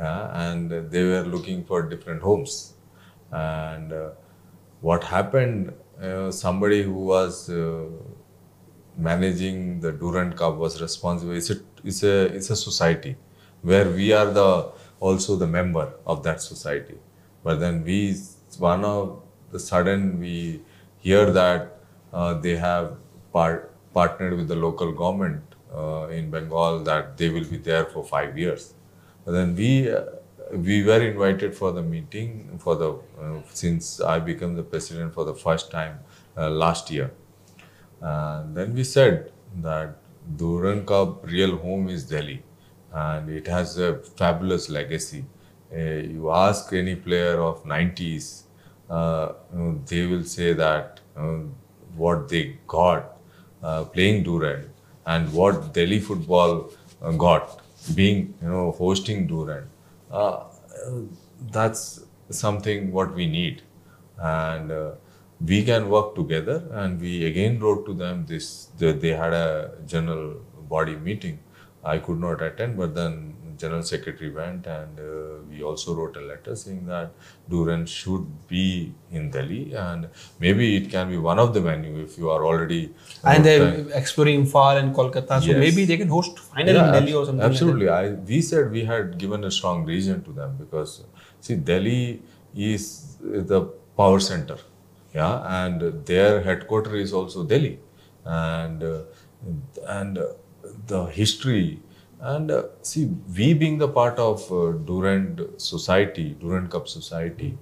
and 0.00 0.70
they 0.90 1.04
were 1.04 1.22
looking 1.22 1.64
for 1.64 1.82
different 1.82 2.22
homes. 2.22 2.74
And 3.30 3.92
uh, 3.92 4.10
what 4.80 5.04
happened, 5.04 5.72
uh, 6.02 6.30
somebody 6.30 6.82
who 6.82 6.92
was 6.92 7.50
uh, 7.50 7.84
managing 8.96 9.80
the 9.80 9.92
Durand 9.92 10.36
Cup 10.36 10.56
was 10.56 10.80
responsible. 10.80 11.32
It's 11.32 11.50
a, 11.50 11.60
it's 11.84 12.02
a, 12.02 12.26
it's 12.26 12.50
a 12.50 12.56
society 12.56 13.16
where 13.62 13.88
we 13.90 14.12
are 14.12 14.30
the 14.30 14.70
also 15.00 15.36
the 15.36 15.46
member 15.46 15.92
of 16.06 16.22
that 16.22 16.42
society. 16.42 16.98
But 17.42 17.60
then 17.60 17.84
we, 17.84 18.16
one 18.58 18.84
of 18.84 19.22
the 19.50 19.58
sudden 19.58 20.20
we 20.20 20.62
hear 20.98 21.30
that 21.30 21.78
uh, 22.12 22.34
they 22.34 22.56
have 22.56 22.96
part, 23.32 23.72
partnered 23.94 24.34
with 24.36 24.48
the 24.48 24.56
local 24.56 24.92
government 24.92 25.42
uh, 25.74 26.08
in 26.08 26.30
Bengal 26.30 26.80
that 26.84 27.16
they 27.16 27.28
will 27.30 27.44
be 27.44 27.56
there 27.56 27.86
for 27.86 28.04
five 28.04 28.36
years. 28.36 28.74
But 29.24 29.32
then 29.32 29.54
we 29.56 29.90
uh, 29.90 30.04
we 30.52 30.82
were 30.84 31.00
invited 31.00 31.54
for 31.54 31.70
the 31.72 31.82
meeting 31.82 32.58
for 32.58 32.74
the 32.74 32.90
uh, 33.20 33.40
since 33.52 34.00
I 34.00 34.18
became 34.18 34.56
the 34.56 34.64
president 34.64 35.14
for 35.14 35.24
the 35.24 35.34
first 35.34 35.70
time 35.70 36.00
uh, 36.36 36.50
last 36.50 36.90
year. 36.90 37.12
Then 38.00 38.74
we 38.74 38.84
said 38.84 39.32
that 39.62 39.96
Durand 40.36 40.86
Cup 40.86 41.26
real 41.26 41.56
home 41.56 41.88
is 41.88 42.04
Delhi, 42.04 42.42
and 42.92 43.30
it 43.30 43.46
has 43.46 43.78
a 43.78 43.98
fabulous 44.16 44.68
legacy. 44.68 45.24
Uh, 45.72 45.78
you 46.14 46.30
ask 46.30 46.72
any 46.72 46.94
player 46.96 47.40
of 47.40 47.64
90s, 47.64 48.42
uh, 48.88 49.32
they 49.86 50.06
will 50.06 50.24
say 50.24 50.52
that 50.52 51.00
what 51.96 52.28
they 52.28 52.58
got 52.66 53.16
playing 53.92 54.22
Durand 54.24 54.70
and 55.06 55.32
what 55.32 55.72
Delhi 55.74 56.00
football 56.00 56.70
got 57.18 57.60
being 57.94 58.34
you 58.42 58.48
know 58.48 58.72
hosting 58.72 59.26
Durand, 59.26 59.68
uh, 60.10 60.44
that's 61.50 62.00
something 62.30 62.92
what 62.92 63.14
we 63.14 63.26
need, 63.26 63.62
and 64.18 64.70
uh, 64.70 64.90
we 65.44 65.64
can 65.64 65.88
work 65.88 66.14
together. 66.14 66.62
And 66.72 67.00
we 67.00 67.24
again 67.26 67.60
wrote 67.60 67.86
to 67.86 67.94
them 67.94 68.26
this. 68.26 68.66
They, 68.78 68.92
they 68.92 69.10
had 69.10 69.32
a 69.32 69.72
general 69.86 70.40
body 70.68 70.96
meeting. 70.96 71.40
I 71.82 71.98
could 71.98 72.20
not 72.20 72.42
attend, 72.42 72.76
but 72.76 72.94
then 72.94 73.36
general 73.60 73.82
secretary 73.82 74.30
went 74.30 74.66
and 74.66 74.98
uh, 74.98 75.42
we 75.48 75.62
also 75.62 75.94
wrote 75.94 76.16
a 76.16 76.24
letter 76.30 76.54
saying 76.62 76.86
that 76.86 77.10
Durand 77.48 77.88
should 77.88 78.26
be 78.48 78.94
in 79.10 79.30
Delhi 79.30 79.74
and 79.74 80.08
maybe 80.38 80.76
it 80.76 80.90
can 80.94 81.08
be 81.14 81.18
one 81.30 81.38
of 81.44 81.52
the 81.56 81.62
venue 81.68 81.96
if 82.06 82.16
you 82.20 82.30
are 82.30 82.44
already 82.50 82.82
and 83.24 83.44
they're 83.44 83.68
exploring 84.00 84.44
Imphal 84.44 84.80
and 84.82 84.94
Kolkata 84.94 85.40
so 85.40 85.50
yes. 85.50 85.58
maybe 85.64 85.84
they 85.90 85.98
can 86.02 86.08
host 86.08 86.38
finally 86.38 86.78
yeah, 86.78 86.86
in 86.86 86.92
Delhi 86.98 87.14
or 87.20 87.26
something 87.26 87.46
absolutely 87.50 87.86
like 87.86 88.10
I, 88.12 88.14
we 88.32 88.40
said 88.50 88.70
we 88.78 88.84
had 88.92 89.18
given 89.18 89.44
a 89.44 89.52
strong 89.58 89.84
reason 89.84 90.24
to 90.24 90.32
them 90.40 90.56
because 90.62 91.04
see 91.40 91.56
Delhi 91.56 92.22
is 92.72 93.16
the 93.20 93.62
power 93.96 94.20
center 94.32 94.58
yeah 95.14 95.64
and 95.64 96.06
their 96.06 96.40
headquarters 96.42 97.08
is 97.08 97.12
also 97.12 97.44
Delhi. 97.44 97.78
And 98.24 98.82
and 99.86 100.18
the 100.86 101.04
history. 101.06 101.80
And 102.20 102.50
uh, 102.50 102.64
see, 102.82 103.06
we 103.36 103.54
being 103.54 103.78
the 103.78 103.88
part 103.88 104.18
of 104.18 104.50
uh, 104.52 104.72
Durand 104.72 105.40
society, 105.56 106.36
Durand 106.38 106.70
Cup 106.70 106.86
society, 106.86 107.56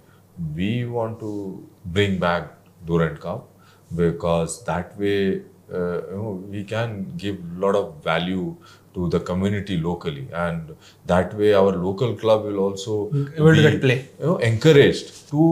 we 0.55 0.85
want 0.85 1.21
to 1.21 1.69
bring 1.85 2.19
back 2.19 2.51
Durand 2.85 3.21
Cup 3.21 3.49
because 3.95 4.65
that 4.65 4.99
way 4.99 5.43
uh, 5.73 6.01
you 6.09 6.17
know, 6.17 6.43
we 6.49 6.65
can 6.65 7.13
give 7.17 7.37
a 7.37 7.61
lot 7.61 7.75
of 7.77 8.03
value 8.03 8.57
to 8.99 9.09
the 9.15 9.21
community 9.31 9.79
locally. 9.87 10.27
And 10.33 10.77
that 11.07 11.35
way 11.41 11.55
our 11.55 11.73
local 11.87 12.15
club 12.23 12.45
will 12.45 12.61
also 12.67 12.99
able 13.37 13.53
be, 13.53 13.63
to 13.63 13.79
play 13.87 13.99
you 14.21 14.27
know 14.27 14.37
encouraged 14.51 15.13
to 15.31 15.43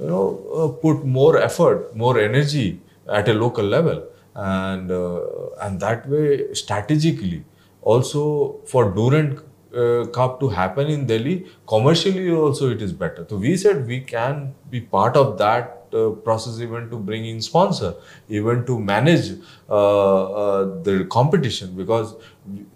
you 0.00 0.10
know 0.12 0.26
uh, 0.58 0.68
put 0.84 1.04
more 1.20 1.32
effort 1.48 1.96
more 2.04 2.18
energy 2.18 2.68
at 3.20 3.28
a 3.28 3.34
local 3.46 3.74
level. 3.78 4.04
And 4.34 4.90
uh, 4.90 5.66
and 5.66 5.80
that 5.80 6.08
way 6.08 6.52
strategically 6.62 7.44
also 7.82 8.60
for 8.66 8.90
Durand 8.90 9.40
uh, 9.76 10.06
Cup 10.06 10.40
to 10.40 10.48
happen 10.48 10.88
in 10.88 11.06
Delhi, 11.06 11.46
commercially 11.66 12.30
also 12.30 12.70
it 12.70 12.82
is 12.82 12.92
better. 12.92 13.26
So 13.28 13.36
we 13.36 13.56
said 13.56 13.86
we 13.86 14.00
can 14.00 14.54
be 14.70 14.80
part 14.80 15.16
of 15.16 15.38
that 15.38 15.83
uh, 15.94 16.10
process 16.28 16.60
even 16.60 16.90
to 16.90 16.96
bring 16.96 17.24
in 17.26 17.40
sponsor, 17.40 17.94
even 18.28 18.64
to 18.66 18.78
manage 18.78 19.32
uh, 19.68 20.24
uh 20.24 20.82
the 20.82 21.04
competition 21.10 21.74
because 21.76 22.14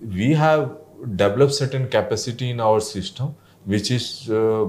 we 0.01 0.33
have 0.35 0.71
developed 1.17 1.55
certain 1.55 1.89
capacity 1.89 2.51
in 2.51 2.61
our 2.61 2.81
system 2.81 3.35
which 3.65 3.91
is 3.91 4.05
uh, 4.31 4.67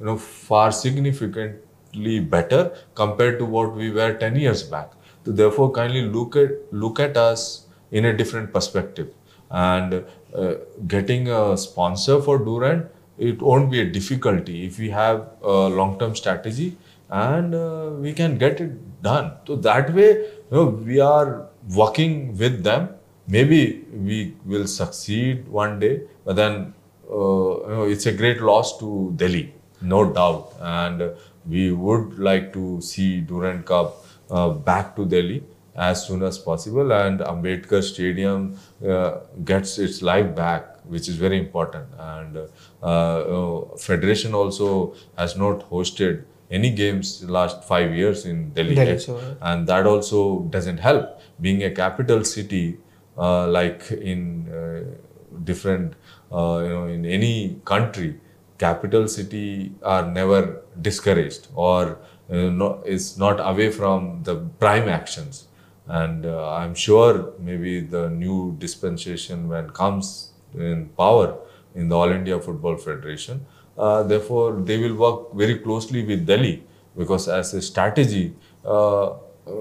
you 0.00 0.06
know 0.08 0.16
far 0.16 0.70
significantly 0.70 2.18
better 2.20 2.62
compared 2.94 3.38
to 3.38 3.44
what 3.44 3.74
we 3.74 3.90
were 3.90 4.12
10 4.14 4.36
years 4.36 4.62
back. 4.62 4.92
So 5.24 5.32
therefore 5.32 5.70
kindly 5.72 6.02
look 6.02 6.36
at 6.36 6.50
look 6.72 7.00
at 7.00 7.16
us 7.16 7.66
in 7.90 8.04
a 8.04 8.12
different 8.16 8.52
perspective 8.52 9.08
and 9.50 10.04
uh, 10.34 10.54
getting 10.86 11.28
a 11.28 11.56
sponsor 11.56 12.20
for 12.20 12.38
Durand, 12.38 12.88
it 13.18 13.40
won't 13.40 13.70
be 13.70 13.80
a 13.80 13.90
difficulty 13.90 14.66
if 14.66 14.78
we 14.78 14.90
have 14.90 15.28
a 15.42 15.68
long-term 15.80 16.14
strategy 16.16 16.76
and 17.10 17.54
uh, 17.54 17.90
we 17.98 18.12
can 18.12 18.38
get 18.38 18.60
it 18.60 19.02
done. 19.02 19.32
So 19.46 19.56
that 19.56 19.92
way, 19.94 20.10
you 20.10 20.50
know, 20.50 20.64
we 20.66 21.00
are 21.00 21.48
working 21.74 22.36
with 22.36 22.62
them. 22.64 22.90
Maybe 23.28 23.84
we 23.92 24.34
will 24.44 24.66
succeed 24.66 25.48
one 25.48 25.80
day, 25.80 26.02
but 26.24 26.36
then 26.36 26.74
uh, 27.10 27.14
you 27.14 27.68
know, 27.68 27.84
it's 27.84 28.06
a 28.06 28.12
great 28.12 28.40
loss 28.40 28.78
to 28.78 29.12
Delhi, 29.16 29.54
no 29.80 30.12
doubt. 30.12 30.54
And 30.60 31.12
we 31.48 31.72
would 31.72 32.18
like 32.18 32.52
to 32.52 32.80
see 32.80 33.20
Durand 33.20 33.66
Cup 33.66 34.04
uh, 34.30 34.50
back 34.50 34.96
to 34.96 35.04
Delhi 35.04 35.44
as 35.76 36.06
soon 36.06 36.22
as 36.22 36.38
possible 36.38 36.90
and 36.92 37.20
Ambedkar 37.20 37.82
Stadium 37.82 38.58
uh, 38.86 39.18
gets 39.44 39.78
its 39.78 40.02
life 40.02 40.34
back 40.34 40.84
which 40.84 41.08
is 41.08 41.16
very 41.16 41.38
important 41.38 41.86
and 41.98 42.38
uh, 42.38 42.86
uh, 42.86 43.76
federation 43.76 44.34
also 44.34 44.94
has 45.18 45.36
not 45.36 45.68
hosted 45.70 46.24
any 46.50 46.70
games 46.70 47.24
last 47.24 47.64
five 47.64 47.94
years 47.94 48.24
in 48.24 48.50
Delhi, 48.50 48.74
Delhi 48.74 48.98
and 49.40 49.66
that 49.66 49.86
also 49.86 50.40
doesn't 50.50 50.78
help. 50.78 51.20
Being 51.40 51.62
a 51.64 51.70
capital 51.70 52.24
city 52.24 52.78
uh, 53.18 53.48
like 53.48 53.90
in 53.90 54.48
uh, 54.48 55.40
different 55.44 55.94
uh, 56.32 56.60
you 56.62 56.68
know 56.68 56.86
in 56.86 57.04
any 57.04 57.60
country 57.64 58.20
capital 58.58 59.06
city 59.06 59.72
are 59.82 60.10
never 60.10 60.62
discouraged 60.80 61.48
or 61.54 61.98
uh, 62.30 62.34
no, 62.34 62.82
is 62.84 63.18
not 63.18 63.38
away 63.40 63.70
from 63.70 64.22
the 64.24 64.36
prime 64.58 64.88
actions. 64.88 65.48
And 65.86 66.26
uh, 66.26 66.50
I'm 66.50 66.74
sure 66.74 67.32
maybe 67.38 67.80
the 67.80 68.10
new 68.10 68.56
dispensation 68.58 69.48
when 69.48 69.70
comes 69.70 70.32
in 70.54 70.88
power 70.98 71.38
in 71.74 71.88
the 71.88 71.96
All 71.96 72.10
India 72.10 72.40
Football 72.40 72.76
Federation, 72.78 73.46
therefore 73.76 74.60
they 74.60 74.78
will 74.78 74.94
work 74.94 75.34
very 75.34 75.58
closely 75.58 76.04
with 76.04 76.26
Delhi 76.26 76.64
because 76.96 77.28
as 77.28 77.52
a 77.54 77.62
strategy, 77.62 78.34
uh, 78.64 79.14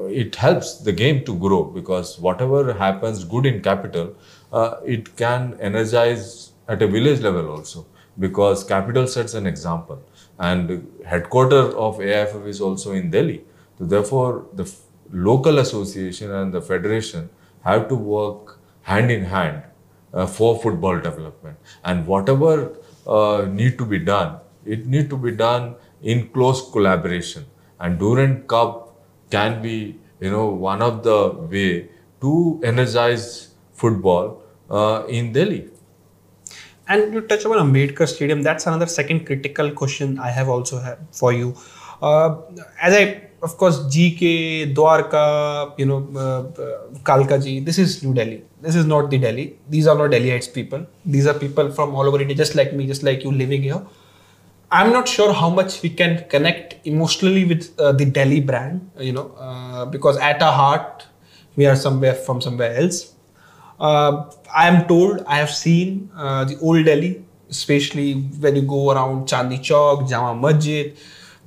it 0.10 0.36
helps 0.36 0.80
the 0.80 0.91
game 0.91 1.23
to 1.25 1.36
grow 1.38 1.63
because 1.63 2.17
whatever 2.19 2.73
happens 2.73 3.23
good 3.23 3.45
in 3.45 3.62
capital, 3.62 4.15
uh, 4.51 4.78
it 4.86 5.15
can 5.15 5.58
energize 5.60 6.54
at 6.67 6.82
a 6.82 6.88
village 6.88 7.21
level 7.21 7.49
also 7.49 7.86
because 8.17 8.63
capital 8.63 9.08
sets 9.08 9.34
an 9.34 9.45
example 9.45 10.01
and 10.39 10.88
headquarter 11.06 11.78
of 11.78 11.99
AIFF 11.99 12.47
is 12.47 12.62
also 12.62 12.93
in 12.93 13.10
Delhi. 13.10 13.43
So 13.78 13.86
therefore, 13.86 14.47
the 14.54 14.71
local 15.12 15.60
association 15.60 16.32
and 16.32 16.54
the 16.54 16.62
federation 16.62 17.30
have 17.63 17.88
to 17.89 17.95
work 17.95 18.60
hand 18.82 19.12
in 19.12 19.25
hand 19.25 19.63
uh, 20.13 20.25
for 20.25 20.60
football 20.60 20.99
development 20.99 21.58
and 21.84 22.08
whatever 22.08 22.78
uh, 23.08 23.46
need 23.50 23.78
to 23.78 23.86
be 23.86 24.00
done, 24.00 24.39
it 24.65 24.86
need 24.86 25.10
to 25.10 25.18
be 25.18 25.32
done 25.32 25.76
in 26.02 26.28
close 26.30 26.72
collaboration. 26.72 27.46
And 27.80 28.00
Durand 28.00 28.48
Cup 28.48 28.96
can 29.30 29.62
be, 29.62 30.00
you 30.20 30.32
know, 30.32 30.48
one 30.48 30.82
of 30.82 31.04
the 31.04 31.30
way 31.30 31.89
to 32.22 32.62
energize 32.63 33.54
football 33.74 34.41
uh, 34.70 35.04
in 35.08 35.34
Delhi. 35.34 35.70
And 36.88 37.13
you 37.13 37.22
touch 37.22 37.46
upon 37.46 37.58
Ambedkar 37.58 38.08
Stadium. 38.08 38.44
That's 38.44 38.68
another 38.68 38.86
second 38.86 39.26
critical 39.26 39.72
question 39.72 40.20
I 40.20 40.30
have 40.30 40.50
also 40.50 40.80
have 40.80 41.00
for 41.12 41.34
you. 41.34 41.56
Uh, 42.02 42.38
as 42.80 42.94
I, 42.94 43.30
of 43.46 43.58
course, 43.58 43.78
GK, 43.94 44.74
Dwarka, 44.74 45.78
you 45.78 45.86
know, 45.86 46.00
uh, 46.16 46.62
uh, 46.62 47.00
Kalka 47.10 47.38
ji, 47.44 47.60
this 47.60 47.78
is 47.78 48.04
New 48.04 48.14
Delhi. 48.14 48.44
This 48.62 48.76
is 48.76 48.86
not 48.86 49.12
the 49.12 49.20
Delhi. 49.20 49.58
These 49.70 49.86
are 49.88 49.96
not 49.96 50.10
Delhiites 50.10 50.52
people. 50.52 50.86
These 51.06 51.28
are 51.28 51.36
people 51.36 51.72
from 51.72 51.94
all 51.96 52.08
over 52.08 52.20
India, 52.20 52.36
just 52.36 52.56
like 52.56 52.74
me, 52.74 52.88
just 52.88 53.04
like 53.04 53.24
you 53.24 53.32
living 53.32 53.62
here. 53.62 53.82
I'm 54.72 54.92
not 54.92 55.08
sure 55.08 55.32
how 55.32 55.50
much 55.50 55.84
we 55.84 55.90
can 55.90 56.26
connect 56.28 56.88
emotionally 56.88 57.46
with 57.46 57.80
uh, 57.80 57.92
the 57.92 58.06
Delhi 58.06 58.42
brand, 58.42 58.90
you 59.00 59.14
know, 59.14 59.28
uh, 59.38 59.86
because 59.86 60.18
at 60.18 60.42
our 60.42 60.52
heart, 60.52 61.06
we 61.56 61.68
are 61.68 61.76
somewhere 61.76 62.16
from 62.16 62.42
somewhere 62.42 62.76
else. 62.76 63.14
Uh, 63.80 64.26
I 64.54 64.68
am 64.68 64.88
told, 64.88 65.24
I 65.28 65.38
have 65.38 65.52
seen 65.52 66.10
uh, 66.16 66.46
the 66.46 66.58
old 66.60 66.86
Delhi, 66.86 67.24
especially 67.50 68.14
when 68.46 68.56
you 68.56 68.64
go 68.64 68.90
around 68.92 69.28
Chandni 69.28 69.60
Chowk, 69.60 70.10
Jama 70.10 70.34
Masjid. 70.48 70.98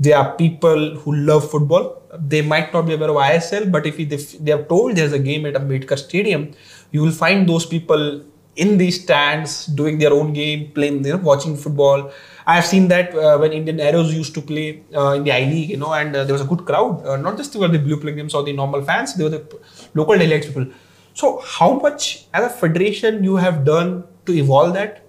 There 0.01 0.17
are 0.17 0.37
people 0.37 0.97
who 0.97 1.15
love 1.15 1.51
football. 1.51 2.03
They 2.19 2.43
might 2.43 2.73
not 2.73 2.87
be 2.87 2.95
aware 2.95 3.11
of 3.11 3.17
ISL, 3.17 3.71
but 3.71 3.87
if 3.87 3.97
they, 4.45 4.53
are 4.53 4.63
told 4.63 4.97
there's 4.97 5.13
a 5.13 5.19
game 5.19 5.45
at 5.47 5.55
Ambedkar 5.55 5.99
Stadium, 5.99 6.53
you 6.93 7.03
will 7.03 7.13
find 7.13 7.49
those 7.49 7.67
people 7.67 8.23
in 8.57 8.77
these 8.79 9.03
stands 9.03 9.67
doing 9.67 9.99
their 9.99 10.13
own 10.13 10.33
game, 10.33 10.71
playing, 10.73 11.05
you 11.05 11.13
know, 11.13 11.19
watching 11.19 11.57
football. 11.57 12.13
I 12.47 12.55
have 12.55 12.67
seen 12.67 12.89
that 12.89 13.15
uh, 13.15 13.39
when 13.39 13.53
Indian 13.53 13.79
Arrows 13.81 14.15
used 14.15 14.35
to 14.35 14.41
play 14.41 14.83
uh, 14.95 15.11
in 15.11 15.25
the 15.25 15.33
I 15.33 15.45
League, 15.45 15.71
you 15.71 15.77
know, 15.77 15.93
and 15.93 16.15
uh, 16.15 16.25
there 16.25 16.33
was 16.33 16.43
a 16.43 16.47
good 16.47 16.65
crowd. 16.65 17.05
Uh, 17.07 17.17
not 17.17 17.37
just 17.37 17.55
were 17.57 17.69
the 17.69 17.79
blue 17.79 18.01
pilgrims 18.01 18.35
or 18.35 18.43
the 18.43 18.53
normal 18.53 18.83
fans, 18.83 19.15
they 19.15 19.25
were 19.25 19.31
the 19.31 19.61
local 19.95 20.17
Delhi 20.17 20.41
people. 20.41 20.67
So, 21.15 21.41
how 21.45 21.75
much 21.79 22.27
as 22.33 22.45
a 22.45 22.49
federation 22.49 23.25
you 23.25 23.37
have 23.37 23.65
done 23.65 24.05
to 24.27 24.33
evolve 24.33 24.75
that, 24.75 25.08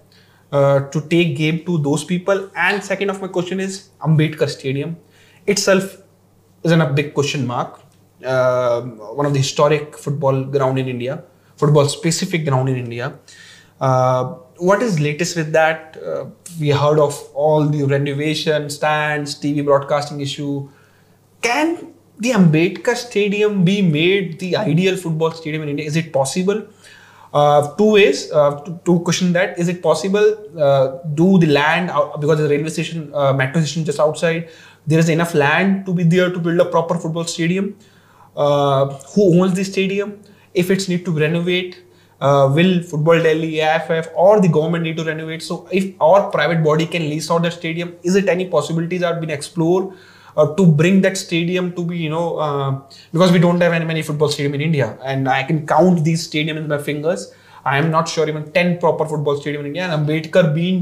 uh, 0.52 0.80
to 0.88 1.00
take 1.02 1.36
game 1.36 1.64
to 1.64 1.78
those 1.78 2.04
people? 2.04 2.50
And 2.56 2.82
second 2.82 3.10
of 3.10 3.20
my 3.20 3.28
question 3.28 3.60
is 3.60 3.90
Ambedkar 4.00 4.48
Stadium 4.48 4.96
itself 5.46 5.96
is 6.62 6.72
a 6.72 6.86
big 6.86 7.14
question 7.14 7.46
mark. 7.46 7.80
Uh, 8.24 8.82
one 8.82 9.26
of 9.26 9.32
the 9.32 9.38
historic 9.38 9.96
football 9.96 10.44
ground 10.44 10.78
in 10.78 10.88
India, 10.88 11.24
football 11.56 11.86
specific 11.88 12.44
ground 12.44 12.68
in 12.68 12.76
India. 12.76 13.18
Uh, 13.80 14.34
what 14.58 14.82
is 14.82 15.00
latest 15.00 15.36
with 15.36 15.52
that? 15.52 15.96
Uh, 16.04 16.26
we 16.60 16.68
heard 16.68 16.98
of 16.98 17.14
all 17.32 17.64
the 17.66 17.82
renovation, 17.84 18.68
stands, 18.68 19.34
TV 19.40 19.64
broadcasting 19.64 20.20
issue. 20.20 20.68
Can 21.40 21.94
the 22.18 22.32
Ambedkar 22.32 22.94
Stadium 22.94 23.64
be 23.64 23.80
made 23.80 24.38
the 24.38 24.56
ideal 24.56 24.96
football 24.96 25.30
stadium 25.30 25.62
in 25.62 25.70
India? 25.70 25.86
Is 25.86 25.96
it 25.96 26.12
possible? 26.12 26.66
Uh, 27.32 27.74
two 27.76 27.92
ways 27.92 28.30
uh, 28.32 28.60
to, 28.60 28.80
to 28.84 29.00
question 29.00 29.32
that. 29.32 29.58
Is 29.58 29.68
it 29.68 29.82
possible? 29.82 30.36
Uh, 30.58 30.98
do 31.14 31.38
the 31.38 31.46
land 31.46 31.90
out, 31.90 32.20
because 32.20 32.38
the 32.38 32.48
railway 32.48 32.68
station, 32.68 33.12
uh, 33.14 33.32
metro 33.32 33.60
station 33.60 33.84
just 33.84 34.00
outside, 34.00 34.48
there 34.86 34.98
is 34.98 35.08
enough 35.08 35.34
land 35.34 35.86
to 35.86 35.94
be 35.94 36.02
there 36.02 36.30
to 36.30 36.38
build 36.38 36.58
a 36.60 36.64
proper 36.64 36.98
football 36.98 37.24
stadium. 37.24 37.76
Uh, 38.36 38.86
who 39.14 39.42
owns 39.42 39.54
the 39.54 39.64
stadium? 39.64 40.20
If 40.54 40.70
it's 40.70 40.88
need 40.88 41.04
to 41.04 41.12
renovate, 41.12 41.82
uh, 42.20 42.50
will 42.52 42.82
Football 42.82 43.22
Delhi, 43.22 43.60
AFF, 43.60 44.08
or 44.14 44.40
the 44.40 44.48
government 44.48 44.84
need 44.84 44.96
to 44.96 45.04
renovate? 45.04 45.42
So, 45.42 45.68
if 45.70 45.94
our 46.00 46.30
private 46.30 46.62
body 46.62 46.86
can 46.86 47.02
lease 47.02 47.30
out 47.30 47.42
the 47.42 47.50
stadium, 47.50 47.96
is 48.02 48.16
it 48.16 48.28
any 48.28 48.48
possibilities 48.48 49.00
that 49.00 49.12
have 49.12 49.20
been 49.20 49.30
explored 49.30 49.94
uh, 50.40 50.54
to 50.60 50.66
bring 50.80 51.00
that 51.02 51.16
stadium 51.16 51.72
to 51.74 51.84
be, 51.84 51.98
you 51.98 52.10
know, 52.10 52.38
uh, 52.38 52.80
because 53.12 53.32
we 53.32 53.38
don't 53.38 53.60
have 53.60 53.72
any 53.72 53.84
many 53.84 54.02
football 54.02 54.28
stadium 54.28 54.54
in 54.54 54.60
India, 54.68 54.88
and 55.02 55.28
I 55.28 55.42
can 55.50 55.66
count 55.66 56.04
these 56.04 56.26
stadiums 56.28 56.64
in 56.64 56.68
my 56.68 56.78
fingers. 56.78 57.32
I 57.64 57.76
am 57.78 57.90
not 57.90 58.08
sure 58.08 58.28
even 58.28 58.50
ten 58.52 58.78
proper 58.78 59.06
football 59.06 59.40
stadium 59.40 59.66
in 59.66 59.66
India, 59.72 59.84
and 59.88 59.98
Ambedkar 59.98 60.54
being 60.54 60.80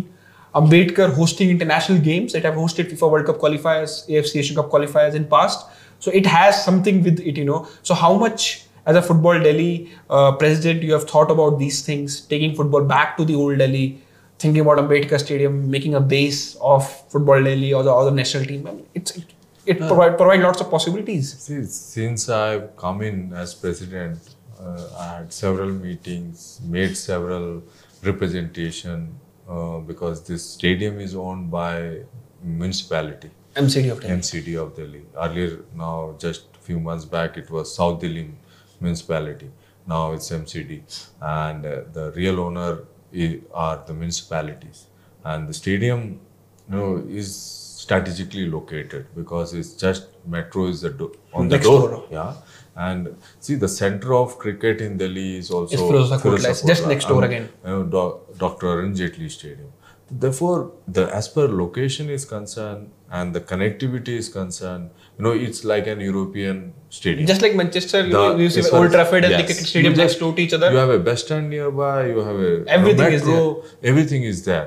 Ambedkar 0.55 1.12
hosting 1.14 1.51
international 1.51 1.99
games 1.99 2.33
that 2.33 2.44
have 2.44 2.55
hosted 2.55 2.90
FIFA 2.92 3.11
World 3.12 3.27
Cup 3.27 3.38
qualifiers, 3.38 4.09
AFC 4.09 4.37
Asian 4.42 4.57
Cup 4.57 4.71
qualifiers 4.71 5.14
in 5.14 5.27
past. 5.27 5.66
So 5.99 6.11
it 6.11 6.27
has 6.27 6.64
something 6.64 7.03
with 7.03 7.21
it, 7.21 7.37
you 7.37 7.44
know. 7.44 7.68
So 7.83 7.94
how 7.94 8.16
much 8.16 8.64
as 8.87 8.97
a 8.97 9.03
football 9.03 9.40
Delhi 9.47 9.90
uh, 10.09 10.33
president 10.42 10.83
you 10.83 10.92
have 10.92 11.09
thought 11.14 11.31
about 11.31 11.59
these 11.59 11.83
things, 11.83 12.21
taking 12.35 12.55
football 12.55 12.85
back 12.85 13.16
to 13.18 13.25
the 13.25 13.35
old 13.35 13.59
Delhi, 13.59 14.01
thinking 14.38 14.62
about 14.62 14.79
Ambedkar 14.79 15.21
Stadium, 15.21 15.71
making 15.71 15.94
a 15.94 16.01
base 16.01 16.57
of 16.75 16.88
football 17.11 17.42
Delhi 17.42 17.75
or 17.75 17.83
the 17.83 17.92
other 17.92 18.11
national 18.11 18.44
team. 18.44 18.68
It's 18.94 19.16
it, 19.16 19.35
it 19.72 19.78
provide 19.88 20.16
provide 20.20 20.40
lots 20.48 20.61
of 20.62 20.70
possibilities. 20.76 21.26
See, 21.46 21.62
since 21.64 22.28
I've 22.28 22.66
come 22.85 22.98
in 23.09 23.16
as 23.42 23.54
president, 23.64 24.18
uh, 24.61 24.88
I 25.04 25.07
had 25.18 25.33
several 25.33 25.70
meetings, 25.87 26.61
made 26.76 26.96
several 26.96 27.62
representation 28.02 29.14
uh, 29.48 29.78
because 29.90 30.16
this 30.31 30.42
stadium 30.59 30.98
is 31.07 31.14
owned 31.14 31.50
by 31.50 31.74
municipality, 32.42 33.31
MCD 33.57 33.90
of 33.92 34.00
Delhi. 34.00 34.14
MCD 34.20 34.48
of 34.62 34.76
Delhi. 34.76 35.02
Earlier, 35.16 35.52
now 35.74 36.14
just 36.18 36.42
few 36.68 36.78
months 36.81 37.04
back, 37.04 37.37
it 37.37 37.50
was 37.50 37.74
South 37.74 38.00
Delhi 38.00 38.31
municipality. 38.81 39.50
Now 39.87 40.12
it's 40.12 40.31
MCD, 40.31 40.83
and 41.20 41.64
uh, 41.64 41.81
the 41.92 42.12
real 42.20 42.40
owner 42.40 42.70
i- 43.24 43.40
are 43.54 43.76
the 43.87 43.94
municipalities. 43.94 44.87
And 45.24 45.48
the 45.48 45.54
stadium, 45.54 46.20
you 46.68 46.76
know, 46.76 47.04
is 47.09 47.28
strategically 47.88 48.46
located 48.57 49.07
because 49.20 49.55
it's 49.61 49.72
just 49.85 50.09
metro 50.37 50.66
is 50.72 50.83
the 50.87 50.90
do- 51.01 51.14
on 51.33 51.48
Next 51.48 51.64
the 51.66 51.70
door. 51.70 51.88
door. 51.94 52.05
Yeah, 52.18 52.35
and 52.88 53.09
see 53.46 53.57
the 53.64 53.70
center 53.79 54.14
of 54.18 54.37
cricket 54.44 54.83
in 54.87 54.98
Delhi 55.03 55.29
is 55.38 55.51
also 55.51 55.74
It's 55.77 56.62
just 56.72 56.87
next 56.92 57.07
door 57.12 57.24
And, 57.24 57.33
again. 57.33 57.48
You 57.64 57.70
know, 57.74 57.83
Do- 57.96 58.37
Dr. 58.44 58.66
Arun 58.74 58.94
Jaitley 59.01 59.31
Stadium. 59.38 59.72
Therefore, 60.24 60.59
the 60.96 61.03
as 61.20 61.27
per 61.33 61.46
location 61.62 62.09
is 62.18 62.22
concerned 62.37 62.85
and 63.16 63.35
the 63.38 63.40
connectivity 63.51 64.14
is 64.20 64.29
concerned, 64.37 64.90
you 65.18 65.24
know, 65.24 65.33
it's 65.48 65.64
like 65.72 65.87
an 65.94 66.01
European 66.01 66.62
stadium. 66.98 67.27
Just 67.33 67.42
like 67.46 67.55
Manchester, 67.62 68.01
you, 68.07 68.12
The- 68.14 68.37
you 68.44 68.48
see 68.55 68.61
as 68.64 68.70
Old 68.81 68.90
Trafford 68.96 69.24
and 69.29 69.35
the 69.35 69.44
cricket 69.44 69.66
stadium 69.72 69.92
You 69.92 69.98
next 70.03 70.12
just- 70.14 70.20
door 70.24 70.33
to 70.38 70.42
each 70.46 70.55
other. 70.59 70.70
You 70.77 70.79
have 70.85 70.94
a 70.98 70.98
bus 71.11 71.24
stand 71.27 71.51
nearby. 71.57 71.96
You 72.12 72.20
have 72.31 72.40
a 72.48 72.53
a 72.57 72.64
Everything 72.79 73.12
is 73.18 73.24
metro, 73.31 73.62
Everything 73.92 74.24
is 74.33 74.44
there. 74.51 74.66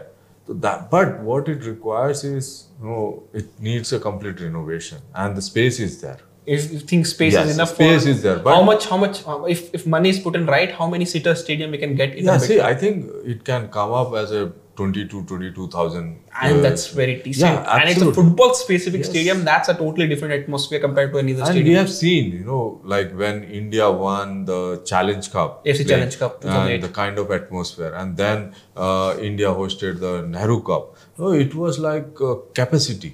So 0.51 0.57
that, 0.57 0.91
but 0.91 1.21
what 1.21 1.47
it 1.47 1.63
requires 1.65 2.25
is, 2.25 2.67
you 2.81 2.85
know, 2.89 3.23
it 3.31 3.45
needs 3.61 3.93
a 3.93 3.99
complete 4.01 4.41
renovation, 4.41 4.97
and 5.15 5.37
the 5.37 5.41
space 5.41 5.79
is 5.79 6.01
there. 6.01 6.19
if 6.53 6.63
you 6.73 6.79
think 6.89 7.05
space 7.09 7.33
Yes, 7.33 7.49
is 7.49 7.55
enough 7.55 7.69
space 7.73 8.03
for 8.03 8.09
is 8.13 8.21
there, 8.23 8.39
but- 8.45 8.53
how 8.55 8.63
much 8.69 8.85
how 8.91 8.97
much 9.03 9.17
uh, 9.31 9.43
if 9.55 9.59
if 9.77 9.83
money 9.95 10.09
is 10.13 10.19
put 10.25 10.35
in 10.39 10.47
right 10.53 10.71
how 10.79 10.87
many 10.93 11.05
seater 11.11 11.33
stadium 11.41 11.75
we 11.75 11.79
can 11.83 11.93
get 11.99 12.15
in 12.21 12.25
Yeah, 12.29 12.39
see, 12.45 12.57
I 12.69 12.73
think 12.81 12.95
it 13.33 13.43
can 13.49 13.67
come 13.75 13.93
up 13.99 14.15
as 14.23 14.33
a 14.39 14.41
22, 14.81 15.23
22,000. 15.25 16.19
and 16.41 16.57
uh, 16.57 16.61
that's 16.65 16.87
very 16.99 17.15
decent 17.25 17.55
yeah, 17.55 17.75
and 17.77 17.89
it's 17.93 18.01
a 18.01 18.13
football 18.17 18.53
specific 18.59 19.01
Yes. 19.01 19.09
stadium 19.09 19.43
that's 19.49 19.69
a 19.73 19.75
totally 19.81 20.07
different 20.11 20.33
atmosphere 20.41 20.79
compared 20.85 21.11
to 21.13 21.19
any 21.23 21.33
other 21.35 21.45
stadium. 21.45 21.65
And 21.65 21.71
we 21.71 21.75
have 21.81 21.91
seen, 21.95 22.31
you 22.39 22.45
know, 22.51 22.63
like 22.93 23.11
when 23.23 23.43
India 23.61 23.89
won 23.91 24.45
the 24.51 24.59
Challenge 24.91 25.31
Cup, 25.35 25.65
AFC 25.65 25.87
Challenge 25.91 26.17
Cup, 26.23 26.43
and 26.45 26.83
the 26.87 26.91
kind 26.99 27.19
of 27.23 27.31
atmosphere, 27.39 27.93
and 28.03 28.17
then 28.23 28.53
uh, 28.75 29.15
India 29.31 29.49
hosted 29.61 29.99
the 30.05 30.13
Nehru 30.35 30.59
Cup. 30.71 30.95
No, 31.17 31.31
it 31.45 31.53
was 31.63 31.79
like 31.87 32.21
uh, 32.29 32.35
capacity, 32.61 33.13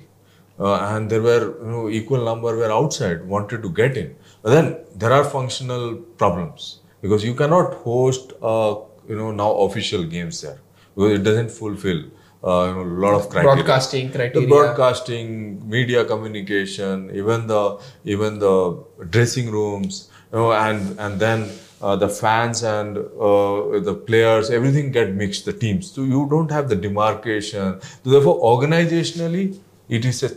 uh, 0.59 0.75
and 0.93 1.09
there 1.15 1.21
were 1.29 1.43
you 1.63 1.71
know 1.73 1.83
equal 2.01 2.23
number 2.31 2.55
were 2.61 2.71
outside 2.81 3.25
wanted 3.35 3.61
to 3.67 3.69
get 3.81 3.97
in. 4.03 4.15
But 4.43 4.51
then 4.57 4.77
there 4.95 5.11
are 5.19 5.23
functional 5.37 5.95
problems 6.23 6.69
because 7.01 7.25
you 7.29 7.33
cannot 7.43 7.73
host 7.89 8.33
uh, 8.53 8.75
you 9.09 9.17
know 9.21 9.31
now 9.43 9.51
official 9.67 10.03
games 10.15 10.41
there 10.45 10.59
it 11.05 11.23
doesn't 11.23 11.51
fulfill 11.51 12.03
uh, 12.43 12.67
you 12.67 12.73
know, 12.75 12.81
a 12.81 13.01
lot 13.05 13.13
of 13.13 13.29
criteria 13.29 13.55
broadcasting 13.63 14.11
the 14.11 14.45
broadcasting 14.47 15.67
media 15.69 16.05
communication 16.05 17.09
even 17.13 17.47
the 17.47 17.79
even 18.05 18.39
the 18.39 18.83
dressing 19.09 19.49
rooms 19.51 20.09
you 20.31 20.37
know, 20.37 20.51
and 20.53 20.99
and 20.99 21.19
then 21.19 21.49
uh, 21.81 21.95
the 21.95 22.09
fans 22.09 22.63
and 22.63 22.97
uh, 22.97 23.79
the 23.79 23.93
players, 23.93 24.49
everything 24.49 24.91
get 24.91 25.13
mixed. 25.13 25.45
The 25.45 25.53
teams, 25.53 25.91
so 25.91 26.03
you 26.03 26.27
don't 26.29 26.51
have 26.51 26.69
the 26.69 26.75
demarcation. 26.75 27.79
So 27.81 28.09
therefore, 28.09 28.39
organizationally, 28.41 29.59
it 29.87 30.05
is 30.05 30.23
a 30.23 30.31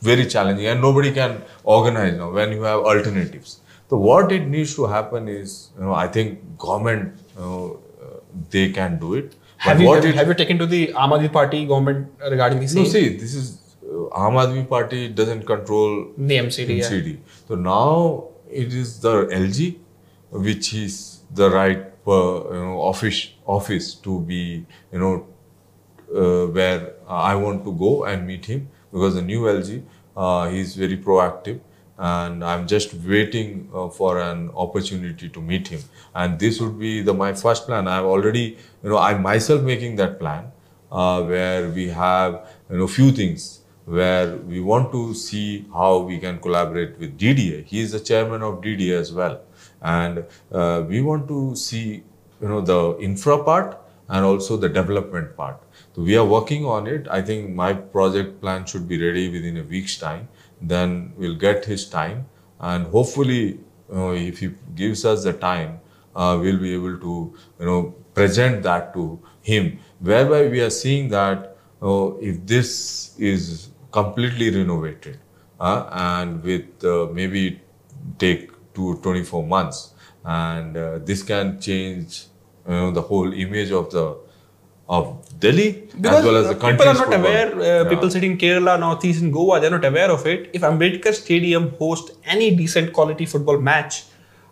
very 0.00 0.26
challenging, 0.26 0.66
and 0.66 0.80
nobody 0.80 1.12
can 1.12 1.42
organize 1.64 2.16
now 2.16 2.30
when 2.30 2.52
you 2.52 2.62
have 2.62 2.80
alternatives. 2.80 3.60
So 3.90 3.98
what 3.98 4.32
it 4.32 4.46
needs 4.46 4.74
to 4.76 4.86
happen 4.86 5.28
is, 5.28 5.70
you 5.76 5.84
know, 5.84 5.92
I 5.92 6.08
think 6.08 6.58
government, 6.58 7.18
you 7.36 7.40
know, 7.42 7.80
uh, 8.02 8.20
they 8.50 8.70
can 8.70 8.98
do 8.98 9.14
it. 9.14 9.34
Have 9.58 9.80
you, 9.80 9.92
have, 9.92 10.04
it- 10.04 10.14
have 10.16 10.28
you 10.28 10.34
taken 10.34 10.58
to 10.58 10.66
the 10.66 10.88
Aam 10.88 11.10
Aadmi 11.16 11.32
Party 11.32 11.66
government 11.66 12.08
regarding 12.30 12.60
this? 12.60 12.74
no, 12.74 12.84
see, 12.84 13.16
this 13.16 13.34
is 13.34 13.60
uh, 13.82 14.18
Aam 14.24 14.34
Aadmi 14.42 14.68
Party 14.68 15.08
doesn't 15.08 15.46
control 15.46 16.08
the 16.18 16.36
MCD, 16.36 16.78
yeah. 16.78 17.16
So 17.48 17.54
now 17.54 18.28
it 18.50 18.72
is 18.72 19.00
the 19.00 19.26
LG, 19.26 19.76
which 20.30 20.74
is 20.74 21.20
the 21.32 21.50
right 21.50 21.78
uh, 22.06 22.52
you 22.52 22.62
know 22.64 22.80
office 22.80 23.30
office 23.46 23.94
to 23.94 24.20
be 24.20 24.66
you 24.92 24.98
know 24.98 25.26
uh, 26.14 26.46
where 26.52 26.92
I 27.08 27.34
want 27.34 27.64
to 27.64 27.72
go 27.72 28.04
and 28.04 28.26
meet 28.26 28.44
him 28.46 28.68
because 28.92 29.14
the 29.14 29.22
new 29.22 29.42
LG 29.42 29.82
uh, 30.16 30.48
he 30.50 30.60
is 30.60 30.74
very 30.76 30.96
proactive 30.98 31.60
and 31.98 32.44
I'm 32.44 32.66
just 32.66 32.94
waiting 32.94 33.70
uh, 33.74 33.88
for 33.88 34.20
an 34.20 34.50
opportunity 34.56 35.28
to 35.28 35.40
meet 35.40 35.68
him 35.68 35.80
and 36.14 36.38
this 36.38 36.60
would 36.60 36.78
be 36.78 37.02
the 37.02 37.14
my 37.14 37.32
first 37.32 37.66
plan 37.66 37.86
I've 37.86 38.04
already 38.04 38.58
you 38.82 38.90
know 38.90 38.98
I'm 38.98 39.22
myself 39.22 39.62
making 39.62 39.96
that 39.96 40.18
plan 40.18 40.50
uh, 40.90 41.22
where 41.22 41.68
we 41.68 41.88
have 41.88 42.48
you 42.70 42.78
know 42.78 42.86
few 42.86 43.12
things 43.12 43.60
where 43.84 44.36
we 44.36 44.60
want 44.60 44.90
to 44.92 45.14
see 45.14 45.66
how 45.72 45.98
we 45.98 46.18
can 46.18 46.38
collaborate 46.40 46.98
with 46.98 47.18
DDA. 47.18 47.64
He 47.66 47.80
is 47.80 47.92
the 47.92 48.00
chairman 48.00 48.42
of 48.42 48.62
DDA 48.62 48.98
as 48.98 49.12
well, 49.12 49.40
and 49.82 50.24
uh, 50.50 50.84
we 50.88 51.02
want 51.02 51.28
to 51.28 51.54
see 51.54 52.02
you 52.40 52.48
know 52.48 52.60
the 52.60 52.96
infra 52.98 53.42
part 53.44 53.78
and 54.08 54.24
also 54.24 54.56
the 54.56 54.68
development 54.68 55.36
part. 55.36 55.60
So 55.94 56.02
we 56.02 56.16
are 56.16 56.24
working 56.24 56.64
on 56.64 56.86
it. 56.86 57.06
I 57.10 57.22
think 57.22 57.50
my 57.50 57.72
project 57.72 58.40
plan 58.40 58.64
should 58.64 58.88
be 58.88 59.02
ready 59.02 59.28
within 59.30 59.56
a 59.58 59.62
week's 59.62 59.96
time. 59.98 60.28
Then 60.60 61.12
we'll 61.16 61.36
get 61.36 61.64
his 61.64 61.88
time, 61.88 62.26
and 62.60 62.86
hopefully, 62.86 63.60
if 63.90 64.38
he 64.38 64.50
gives 64.74 65.04
us 65.04 65.24
the 65.24 65.32
time, 65.32 65.80
uh, 66.14 66.38
we'll 66.40 66.58
be 66.58 66.74
able 66.74 66.98
to 66.98 67.34
you 67.60 67.66
know 67.66 67.94
present 68.14 68.62
that 68.62 68.92
to 68.94 69.20
him. 69.42 69.78
Whereby 70.00 70.46
we 70.48 70.60
are 70.60 70.70
seeing 70.70 71.08
that 71.08 71.56
uh, 71.82 72.14
if 72.16 72.46
this 72.46 73.14
is 73.18 73.68
completely 73.90 74.50
renovated 74.50 75.18
uh, 75.60 75.88
and 75.92 76.42
with 76.42 76.84
uh, 76.84 77.08
maybe 77.12 77.60
take 78.18 78.50
to 78.74 78.96
24 79.02 79.46
months 79.46 79.94
and 80.24 80.76
uh, 80.76 80.98
this 80.98 81.22
can 81.22 81.60
change 81.60 82.26
you 82.66 82.72
know 82.72 82.90
the 82.90 83.02
whole 83.02 83.32
image 83.32 83.70
of 83.70 83.90
the 83.90 84.16
of 84.88 85.40
Delhi 85.40 85.88
Because 85.96 86.18
as 86.18 86.24
well 86.24 86.36
as 86.36 86.48
the 86.48 86.56
uh, 86.56 86.58
country. 86.58 86.78
people 86.78 86.88
are 86.88 87.06
not 87.10 87.14
aware, 87.20 87.82
uh, 87.82 87.88
people 87.88 88.10
sitting 88.10 88.32
in 88.32 88.38
Kerala, 88.38 88.78
Northeast, 88.78 89.22
and 89.22 89.32
Goa, 89.32 89.60
they're 89.60 89.70
not 89.70 89.84
aware 89.84 90.10
of 90.10 90.26
it. 90.26 90.50
If 90.52 90.62
Ambedkar 90.62 91.14
Stadium 91.14 91.70
hosts 91.78 92.12
any 92.24 92.54
decent 92.54 92.92
quality 92.92 93.26
football 93.26 93.58
match, 93.58 94.04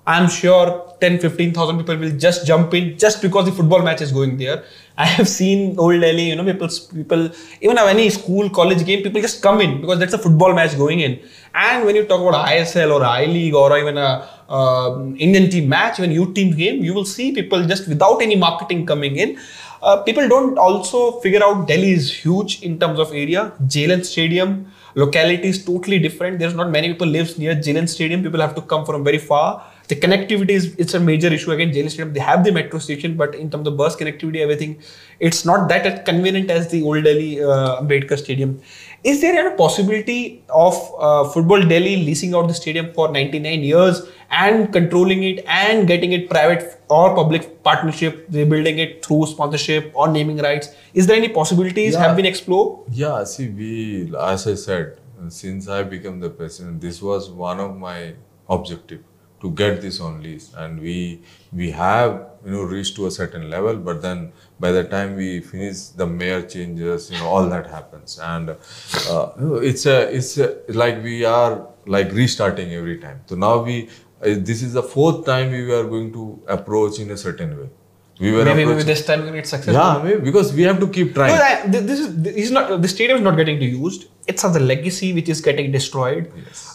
I'm 0.05 0.29
sure 0.29 0.97
10, 1.01 1.21
15,000 1.21 1.79
people 1.79 1.97
will 1.97 2.11
just 2.11 2.45
jump 2.45 2.75
in 2.75 2.99
just 2.99 3.23
because 3.23 3.45
the 3.45 3.53
football 3.53 3.83
match 3.83 4.01
is 4.01 4.11
going 4.11 4.37
there. 4.37 4.65
I 4.99 5.07
have 5.07 5.29
seen 5.29 5.79
old 5.79 6.01
Delhi, 6.01 6.31
you 6.31 6.37
know, 6.37 6.45
people, 6.45 6.69
people 6.93 7.31
even 7.61 7.77
have 7.77 7.87
any 7.87 8.11
school, 8.11 8.51
college 8.51 8.85
game, 8.85 9.05
people 9.05 9.21
just 9.21 9.41
come 9.41 9.61
in 9.61 9.81
because 9.81 10.01
that's 10.01 10.13
a 10.15 10.19
football 10.19 10.55
match 10.55 10.77
going 10.77 11.01
in. 11.01 11.21
And 11.55 11.85
when 11.85 11.95
you 11.95 12.05
talk 12.05 12.21
about 12.21 12.49
ISL 12.49 12.99
or 12.99 13.05
I 13.05 13.27
League 13.27 13.55
or 13.55 13.79
even 13.79 13.97
a 13.97 14.29
um 14.49 15.17
Indian 15.17 15.49
team 15.49 15.69
match, 15.69 15.99
even 16.01 16.11
youth 16.11 16.35
team 16.35 16.55
game, 16.55 16.83
you 16.83 16.95
will 16.95 17.05
see 17.05 17.33
people 17.33 17.65
just 17.65 17.89
without 17.89 18.21
any 18.21 18.35
marketing 18.35 18.85
coming 18.85 19.17
in. 19.17 19.39
Uh, 19.83 20.01
people 20.03 20.29
don't 20.29 20.59
also 20.59 21.19
figure 21.21 21.43
out 21.43 21.67
Delhi 21.67 21.91
is 21.91 22.13
huge 22.15 22.63
in 22.63 22.79
terms 22.79 23.01
of 23.01 23.11
area. 23.11 23.53
JLN 23.67 24.05
Stadium 24.05 24.71
locality 24.95 25.49
is 25.49 25.65
totally 25.65 25.99
different. 25.99 26.39
There's 26.39 26.55
not 26.55 26.71
many 26.71 26.93
people 26.93 27.09
lives 27.09 27.37
near 27.37 27.57
JLN 27.57 27.89
Stadium. 27.89 28.23
People 28.23 28.41
have 28.41 28.55
to 28.55 28.63
come 28.63 28.85
from 28.85 29.03
very 29.03 29.19
far. 29.19 29.65
The 29.89 29.97
connectivity 29.97 30.51
is 30.51 30.77
it's 30.77 30.95
a 30.95 31.01
major 31.01 31.27
issue 31.27 31.51
again. 31.51 31.73
JLN 31.73 31.91
Stadium 31.91 32.13
they 32.13 32.21
have 32.21 32.45
the 32.45 32.53
metro 32.53 32.79
station, 32.79 33.17
but 33.17 33.35
in 33.35 33.51
terms 33.51 33.67
of 33.67 33.77
bus 33.77 33.97
connectivity, 33.97 34.37
everything, 34.37 34.79
it's 35.19 35.45
not 35.45 35.69
that 35.69 36.05
convenient 36.05 36.51
as 36.51 36.71
the 36.71 36.83
old 36.83 37.03
Delhi 37.03 37.43
uh, 37.43 37.81
Ambedkar 37.81 38.19
Stadium. 38.19 38.61
Is 39.05 39.21
there 39.21 39.35
any 39.37 39.57
possibility 39.57 40.45
of 40.49 40.75
uh, 40.99 41.29
Football 41.29 41.63
Delhi 41.63 41.97
leasing 41.97 42.35
out 42.35 42.47
the 42.47 42.55
stadium 42.55 42.93
for 42.95 43.11
99 43.11 43.65
years 43.65 44.03
and 44.31 44.73
controlling 44.73 45.25
it 45.25 45.45
and 45.47 45.89
getting 45.89 46.13
it 46.13 46.31
private 46.31 46.81
or 46.89 47.13
public 47.15 47.65
partnership, 47.65 48.27
rebuilding 48.31 48.79
it 48.79 49.05
through 49.05 49.27
sponsorship 49.27 49.91
or 49.95 50.07
naming 50.07 50.37
rights? 50.37 50.69
Is 50.95 51.09
there 51.09 51.17
any 51.17 51.29
possibilities 51.29 51.95
Yeah. 51.95 52.01
have 52.07 52.17
been 52.17 52.27
explored? 52.27 52.79
Yeah, 52.93 53.25
see, 53.25 53.49
we, 53.49 54.15
as 54.17 54.47
I 54.47 54.55
said, 54.55 54.99
since 55.29 55.69
I 55.69 55.83
became 55.83 56.21
the 56.21 56.31
president, 56.31 56.81
this 56.81 57.03
was 57.03 57.29
one 57.29 57.59
of 57.59 57.77
my 57.77 58.15
objective 58.49 59.01
to 59.43 59.51
get 59.51 59.81
this 59.83 60.01
on 60.01 60.23
lease, 60.23 60.53
and 60.57 60.81
we 60.81 61.21
we 61.53 61.71
have 61.73 62.13
you 62.45 62.53
know 62.53 62.63
reached 62.63 62.95
to 62.97 63.07
a 63.07 63.11
certain 63.11 63.51
level, 63.51 63.77
but 63.89 64.01
then 64.03 64.33
by 64.61 64.71
the 64.73 64.85
time 64.85 65.17
we 65.17 65.41
finish, 65.41 65.81
the 66.03 66.07
mayor 66.07 66.43
changes, 66.43 67.11
you 67.11 67.19
know, 67.19 67.27
all 67.27 67.49
that 67.49 67.67
happens, 67.67 68.19
and 68.23 68.51
uh, 68.51 69.59
it's 69.73 69.85
a 69.87 69.99
it's 70.17 70.39
a, 70.39 70.49
like 70.69 71.03
we 71.03 71.25
are 71.25 71.67
like 71.87 72.13
restarting 72.13 72.73
every 72.73 72.99
time. 72.99 73.21
So 73.27 73.35
now 73.35 73.55
we 73.63 73.89
uh, 74.25 74.37
this 74.51 74.63
is 74.63 74.73
the 74.73 74.83
fourth 74.83 75.25
time 75.27 75.51
we 75.51 75.73
are 75.73 75.85
going 75.85 76.13
to 76.13 76.41
approach 76.47 77.01
in 77.01 77.11
a 77.11 77.17
certain 77.17 77.59
way. 77.61 77.71
We 78.21 78.31
were 78.31 78.45
Maybe, 78.45 78.65
maybe 78.65 78.83
this 78.85 79.05
time 79.05 79.25
get 79.33 79.47
successful. 79.49 79.75
yeah, 79.75 80.01
maybe, 80.05 80.21
because 80.21 80.53
we 80.53 80.63
have 80.63 80.79
to 80.79 80.87
keep 80.87 81.15
trying. 81.15 81.35
No, 81.35 81.43
I- 81.43 81.67
this 81.67 81.99
is 81.99 82.23
this 82.23 82.37
is 82.37 82.51
not 82.53 82.81
the 82.81 82.89
stadium 82.89 83.19
is 83.19 83.25
not 83.25 83.37
getting 83.37 83.61
used. 83.61 84.07
It's 84.29 84.45
as 84.45 84.55
a 84.55 84.61
legacy 84.61 85.13
which 85.13 85.29
is 85.29 85.41
getting 85.41 85.73
destroyed. 85.73 86.31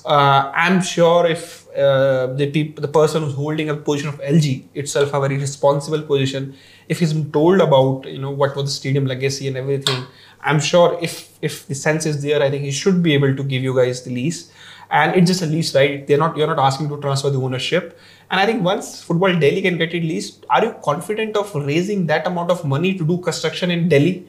Uh, 0.06 0.52
I'm 0.54 0.82
sure 0.82 1.26
if 1.26 1.57
uh, 1.78 2.28
the 2.34 2.50
peop- 2.52 2.80
the 2.82 2.88
person 2.88 3.24
who's 3.24 3.34
holding 3.34 3.70
a 3.70 3.76
position 3.76 4.10
of 4.10 4.20
LG 4.22 4.66
itself 4.74 5.14
a 5.14 5.20
very 5.20 5.38
responsible 5.38 6.02
position, 6.02 6.56
if 6.90 7.00
he's 7.00 7.14
been 7.14 7.32
told 7.32 7.62
about 7.62 8.06
you 8.06 8.20
know 8.20 8.32
what 8.32 8.56
was 8.56 8.66
the 8.66 8.72
stadium 8.72 9.06
legacy 9.06 9.48
and 9.48 9.58
everything, 9.58 10.06
I'm 10.42 10.60
sure 10.60 10.98
if 11.02 11.38
if 11.42 11.68
the 11.68 11.76
sense 11.76 12.06
is 12.06 12.22
there, 12.22 12.42
I 12.42 12.50
think 12.50 12.64
he 12.64 12.72
should 12.72 13.02
be 13.04 13.14
able 13.14 13.36
to 13.36 13.44
give 13.44 13.64
you 13.64 13.76
guys 13.76 14.04
the 14.04 14.12
lease. 14.12 14.52
And 14.90 15.16
it's 15.16 15.28
just 15.28 15.42
a 15.42 15.46
lease, 15.46 15.76
right? 15.76 16.08
They're 16.08 16.18
not 16.18 16.38
you're 16.38 16.48
not 16.48 16.60
asking 16.60 16.90
to 16.90 17.00
transfer 17.02 17.30
the 17.30 17.40
ownership. 17.40 18.00
And 18.32 18.40
I 18.40 18.46
think 18.46 18.64
once 18.64 19.04
Football 19.04 19.38
Delhi 19.40 19.62
can 19.62 19.78
get 19.78 19.94
it 19.94 20.04
leased, 20.04 20.46
are 20.50 20.64
you 20.64 20.76
confident 20.84 21.38
of 21.38 21.54
raising 21.56 22.08
that 22.08 22.28
amount 22.28 22.52
of 22.52 22.64
money 22.66 22.94
to 22.98 23.06
do 23.06 23.18
construction 23.20 23.72
in 23.72 23.90
Delhi? 23.90 24.28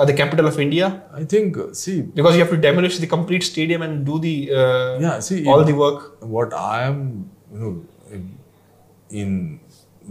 Uh, 0.00 0.04
the 0.10 0.14
capital 0.20 0.46
of 0.50 0.58
India, 0.66 0.86
I 1.12 1.24
think 1.24 1.56
uh, 1.58 1.72
see 1.72 2.00
because 2.02 2.34
you 2.36 2.40
have 2.44 2.50
to 2.56 2.56
demolish 2.66 2.98
the 3.04 3.06
complete 3.06 3.42
stadium 3.42 3.82
and 3.82 4.04
do 4.10 4.18
the 4.18 4.34
uh, 4.60 4.98
Yeah, 5.06 5.20
see, 5.20 5.46
all 5.46 5.64
the 5.64 5.74
work. 5.84 6.02
what 6.38 6.54
I 6.54 6.82
am, 6.90 7.30
you 7.52 7.58
know, 7.58 7.72
in- 9.10 9.60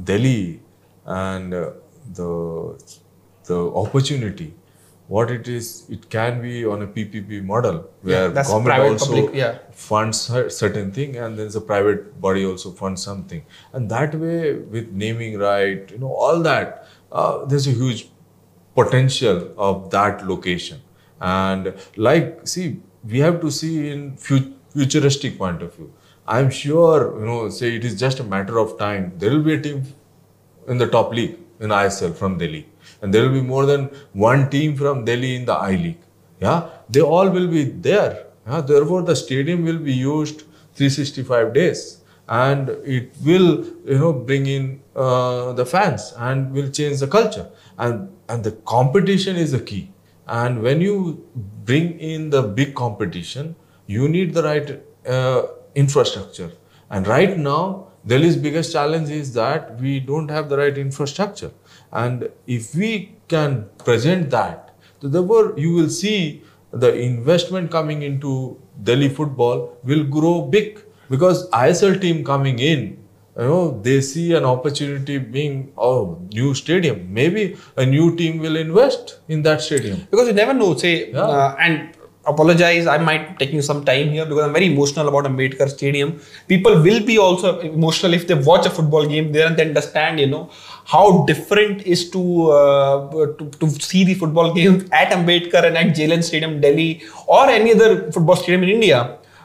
Delhi 0.10 0.62
and 1.06 1.54
uh, 1.54 1.72
the 2.14 2.30
the 3.48 3.58
opportunity, 3.82 4.54
what 5.08 5.32
it 5.32 5.48
is, 5.48 5.66
it 5.90 6.10
can 6.10 6.42
be 6.42 6.66
on 6.66 6.84
a 6.84 6.88
PPP 6.88 7.44
model 7.44 7.80
where 8.02 8.30
that's 8.30 8.50
government 8.50 8.76
private, 8.76 8.92
also 8.92 9.08
public, 9.16 9.36
yeah. 9.36 9.58
funds 9.72 10.22
certain 10.60 10.92
thing 10.92 11.18
and 11.18 11.38
then 11.40 11.50
the 11.58 11.62
private 11.72 12.22
body 12.28 12.46
also 12.46 12.72
funds 12.72 13.02
something, 13.10 13.44
and 13.74 13.90
that 13.90 14.16
way 14.16 14.54
with 14.76 14.92
naming 14.92 15.38
right, 15.40 15.92
you 15.92 15.98
know, 15.98 16.14
all 16.14 16.40
that, 16.52 16.88
uh, 17.12 17.46
there's 17.46 17.68
a 17.68 17.72
huge 17.72 18.10
potential 18.80 19.42
of 19.58 19.90
that 19.92 20.26
location. 20.28 20.82
And 21.22 21.74
like 21.98 22.48
see 22.48 22.80
we 23.04 23.20
have 23.20 23.42
to 23.42 23.52
see 23.52 23.90
in 23.90 24.18
fu- 24.18 24.54
futuristic 24.74 25.38
point 25.38 25.62
of 25.62 25.76
view. 25.76 25.92
I'm 26.28 26.50
sure 26.50 27.20
you 27.20 27.26
know 27.26 27.50
say 27.50 27.76
it 27.76 27.86
is 27.86 28.00
just 28.00 28.20
a 28.20 28.24
matter 28.24 28.60
of 28.60 28.78
time 28.78 29.14
there 29.18 29.32
will 29.32 29.44
be 29.52 29.56
a 29.56 29.62
team 29.62 29.84
in 30.68 30.78
the 30.78 30.88
top 30.88 31.14
league 31.14 31.38
in 31.60 31.70
ISL 31.70 32.16
from 32.16 32.38
Delhi. 32.38 32.68
And 33.02 33.14
there 33.14 33.24
will 33.24 33.42
be 33.42 33.42
more 33.42 33.66
than 33.66 33.90
one 34.14 34.50
team 34.50 34.76
from 34.76 35.06
Delhi 35.06 35.36
in 35.36 35.46
the 35.46 35.54
I 35.54 35.72
League. 35.72 36.02
Yeah? 36.40 36.70
They 36.90 37.02
all 37.02 37.30
will 37.30 37.48
be 37.48 37.64
there. 37.66 38.26
Yeah? 38.48 38.62
therefore 38.62 39.04
the 39.04 39.16
stadium 39.16 39.64
will 39.66 39.80
be 39.80 39.94
used 39.94 40.44
365 40.76 41.54
days. 41.54 42.02
And 42.28 42.70
it 42.86 43.12
will 43.26 43.66
you 43.86 43.98
know 43.98 44.14
bring 44.14 44.46
in 44.46 44.82
uh, 44.96 45.54
the 45.54 45.66
fans 45.66 46.14
and 46.18 46.52
will 46.54 46.70
change 46.70 47.00
the 47.00 47.08
culture 47.08 47.50
and 47.80 48.10
and 48.28 48.44
the 48.44 48.52
competition 48.74 49.36
is 49.36 49.52
the 49.52 49.60
key. 49.72 49.92
And 50.28 50.62
when 50.62 50.82
you 50.82 51.28
bring 51.66 52.00
in 52.00 52.30
the 52.30 52.42
big 52.44 52.76
competition 52.76 53.56
you 53.88 54.08
need 54.08 54.34
the 54.34 54.44
right 54.44 54.84
uh, 55.08 55.48
infrastructure. 55.74 56.52
And 56.92 57.08
right 57.08 57.38
now 57.38 57.88
delhi's 58.06 58.38
biggest 58.44 58.72
challenge 58.72 59.10
is 59.10 59.34
that 59.34 59.80
we 59.80 60.00
don't 60.00 60.30
have 60.30 60.50
the 60.50 60.58
right 60.58 60.78
infrastructure. 60.78 61.52
And 61.92 62.30
if 62.46 62.76
we 62.76 63.16
can 63.28 63.66
present 63.86 64.30
that 64.30 64.76
therefore 65.02 65.54
you 65.58 65.74
will 65.74 65.90
see 65.90 66.44
the 66.72 66.94
investment 66.94 67.72
coming 67.72 68.04
into 68.04 68.60
delhi 68.84 69.10
football 69.10 69.78
will 69.84 70.04
grow 70.04 70.42
big. 70.42 70.86
Because 71.10 71.50
isl 71.50 72.00
team 72.00 72.24
coming 72.24 72.60
in 72.60 73.00
you 73.40 73.48
know 73.52 73.82
they 73.88 74.00
see 74.02 74.26
an 74.40 74.46
opportunity 74.56 75.18
being 75.36 75.56
oh 75.78 76.00
new 76.40 76.54
stadium. 76.54 76.98
Maybe 77.20 77.44
a 77.78 77.86
new 77.86 78.16
team 78.16 78.40
will 78.40 78.58
invest 78.66 79.20
in 79.28 79.44
that 79.44 79.62
stadium. 79.62 80.02
Because 80.12 80.28
you 80.28 80.34
never 80.44 80.54
know 80.62 80.76
say 80.84 80.94
Yeah. 81.12 81.22
uh, 81.36 81.56
and 81.68 81.96
apologize 82.32 82.86
i 82.94 82.98
might 83.06 83.22
taking 83.42 83.62
some 83.68 83.80
time 83.90 84.10
here 84.16 84.26
because 84.32 84.44
i'm 84.46 84.54
very 84.58 84.68
emotional 84.72 85.08
about 85.12 85.26
ambedkar 85.30 85.68
stadium. 85.76 86.10
People 86.52 86.76
will 86.88 87.00
be 87.12 87.16
also 87.18 87.54
emotional 87.70 88.14
if 88.18 88.28
they 88.32 88.38
watch 88.50 88.66
a 88.72 88.74
football 88.78 89.06
game 89.14 89.32
there 89.36 89.48
and 89.48 89.58
they 89.58 89.66
understand 89.70 90.20
you 90.24 90.28
know 90.34 90.44
how 90.94 91.06
different 91.32 91.82
is 91.96 92.04
to 92.16 92.22
uh, 92.60 92.98
to, 93.40 93.50
to 93.62 93.70
see 93.90 94.04
the 94.10 94.16
football 94.24 94.54
game 94.60 94.76
at 95.02 95.16
ambedkar 95.18 95.64
and 95.70 95.78
at 95.84 95.96
JLN 96.00 96.24
stadium 96.32 96.60
delhi 96.66 96.90
or 97.38 97.44
any 97.58 97.74
other 97.78 97.90
football 98.18 98.36
stadium 98.44 98.64
in 98.68 98.72
india 98.78 99.00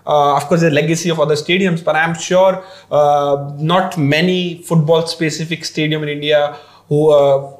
uh, 0.06 0.36
of 0.36 0.44
course, 0.44 0.60
the 0.60 0.70
legacy 0.70 1.08
of 1.10 1.18
other 1.18 1.34
stadiums, 1.34 1.82
but 1.82 1.96
I'm 1.96 2.14
sure 2.14 2.64
uh, 2.90 3.52
not 3.58 3.96
many 3.96 4.62
football-specific 4.62 5.64
stadium 5.64 6.02
in 6.02 6.08
India 6.08 6.58
who 6.88 7.10
uh, 7.10 7.50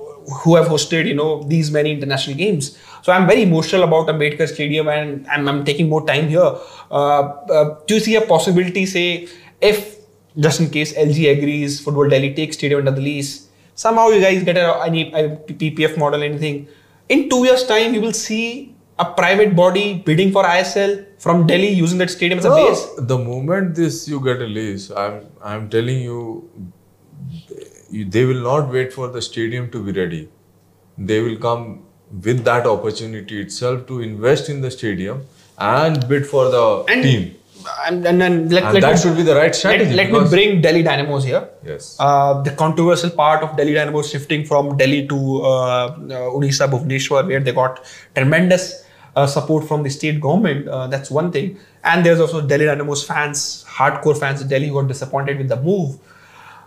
who 0.43 0.57
have 0.57 0.67
hosted 0.67 1.07
you 1.07 1.15
know 1.15 1.43
these 1.45 1.71
many 1.71 1.91
international 1.91 2.37
games. 2.37 2.79
So 3.03 3.13
I'm 3.13 3.27
very 3.27 3.43
emotional 3.43 3.83
about 3.83 4.09
Ambedkar 4.09 4.49
Stadium, 4.49 4.89
and 4.89 5.27
I'm, 5.29 5.65
taking 5.65 5.89
more 5.91 6.07
time 6.07 6.29
here. 6.29 6.57
Uh, 6.91 7.21
uh, 7.57 7.77
do 7.87 7.95
you 7.95 8.01
see 8.01 8.15
a 8.17 8.23
possibility, 8.23 8.87
say, 8.87 9.29
if 9.61 9.99
just 10.39 10.61
in 10.61 10.71
case 10.71 10.95
LG 10.95 11.39
agrees, 11.39 11.81
Football 11.81 12.09
Delhi 12.09 12.33
takes 12.35 12.57
stadium 12.57 12.81
under 12.81 12.93
the 12.93 13.03
lease, 13.03 13.49
somehow 13.75 14.09
you 14.09 14.21
guys 14.21 14.43
get 14.43 14.57
a, 14.57 14.83
any 14.87 15.13
a 15.13 15.37
PPF 15.37 15.99
model, 15.99 16.23
anything. 16.23 16.67
In 17.09 17.29
two 17.29 17.45
years' 17.45 17.67
time, 17.67 17.93
you 17.93 18.01
will 18.01 18.15
see 18.15 18.74
a 18.99 19.05
private 19.05 19.57
body 19.57 20.03
bidding 20.07 20.31
for 20.33 20.45
ISL 20.45 21.05
from 21.19 21.47
Delhi 21.47 21.69
using 21.69 21.99
that 21.99 22.11
stadium 22.11 22.39
as 22.39 22.45
a 22.45 22.51
base. 22.51 22.83
the 22.99 23.19
moment 23.19 23.75
this 23.75 24.07
you 24.09 24.21
get 24.21 24.41
a 24.41 24.47
lease 24.47 24.91
i'm 24.91 25.27
i'm 25.43 25.69
telling 25.69 26.01
you, 26.01 26.49
you 27.91 28.05
they 28.05 28.25
will 28.25 28.43
not 28.51 28.71
wait 28.73 28.93
for 28.93 29.09
the 29.09 29.23
stadium 29.23 29.71
to 29.71 29.83
be 29.83 29.93
ready 30.01 30.29
they 30.99 31.21
will 31.21 31.37
come 31.37 31.83
with 32.27 32.45
that 32.45 32.67
opportunity 32.67 33.41
itself 33.41 33.87
to 33.87 34.01
invest 34.01 34.49
in 34.49 34.61
the 34.61 34.71
stadium 34.71 35.23
and 35.59 36.07
bid 36.09 36.27
for 36.27 36.45
the 36.51 36.85
And, 36.89 37.03
team 37.03 37.35
and, 37.87 38.07
and 38.07 38.21
then 38.21 38.49
let, 38.51 38.63
and 38.65 38.75
let 38.75 38.81
that 38.83 38.93
me, 38.95 39.01
should 39.01 39.17
be 39.17 39.23
the 39.23 39.35
right 39.35 39.47
let, 39.47 39.55
strategy 39.57 39.95
let 39.95 40.13
me 40.13 40.21
bring 40.29 40.61
Delhi 40.61 40.83
Dynamos 40.83 41.25
here. 41.25 41.49
yes 41.65 41.97
Uh, 41.99 42.43
the 42.43 42.51
controversial 42.51 43.11
part 43.11 43.43
of 43.43 43.57
Delhi 43.57 43.73
Dynamos 43.75 44.11
shifting 44.11 44.45
from 44.45 44.77
Delhi 44.77 45.07
to 45.09 45.19
uh, 45.43 45.49
uh, 45.49 46.37
Odisha, 46.37 46.69
Bhubaneswar, 46.71 47.27
where 47.27 47.41
they 47.41 47.53
got 47.53 47.81
tremendous 48.15 48.84
uh, 49.17 49.27
support 49.27 49.67
from 49.67 49.83
the 49.83 49.91
state 49.91 50.21
government. 50.21 50.69
Uh, 50.69 50.87
that's 50.87 51.11
one 51.11 51.31
thing. 51.31 51.59
And 51.83 52.05
there's 52.05 52.21
also 52.21 52.47
Delhi 52.47 52.65
Dynamos 52.67 53.05
fans, 53.07 53.65
hardcore 53.69 54.19
fans 54.19 54.43
in 54.43 54.49
Delhi 54.49 54.69
who 54.69 54.75
got 54.75 54.89
disappointed 54.89 55.39
with 55.39 55.49
the 55.49 55.61
move. 55.61 55.99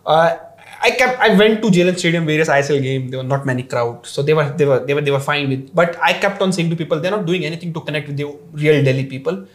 Uh, 0.05 0.37
I 0.81 0.91
kept. 0.91 1.19
I 1.19 1.35
went 1.35 1.61
to 1.63 1.69
JLN 1.69 1.97
Stadium 1.97 2.25
various 2.25 2.49
ISL 2.49 2.81
game. 2.81 3.09
There 3.09 3.19
were 3.19 3.25
not 3.25 3.45
many 3.45 3.63
crowd, 3.63 4.05
so 4.05 4.21
they 4.21 4.33
were 4.33 4.49
they 4.51 4.65
were 4.65 4.85
they 4.85 4.93
were 4.93 5.01
they 5.01 5.11
were 5.11 5.19
fine 5.19 5.49
with. 5.49 5.73
But 5.73 5.97
I 6.01 6.13
kept 6.13 6.41
on 6.41 6.53
saying 6.53 6.69
to 6.69 6.75
people, 6.75 6.99
they're 6.99 7.11
not 7.11 7.25
doing 7.25 7.45
anything 7.45 7.73
to 7.73 7.81
connect 7.81 8.07
with 8.07 8.17
the 8.17 8.25
real 8.53 8.83
Delhi 8.83 9.05
people. 9.05 9.47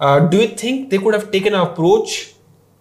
Uh, 0.00 0.20
do 0.20 0.38
you 0.38 0.48
think 0.48 0.90
they 0.90 0.98
could 0.98 1.14
have 1.14 1.30
taken 1.30 1.54
an 1.54 1.60
approach 1.60 2.32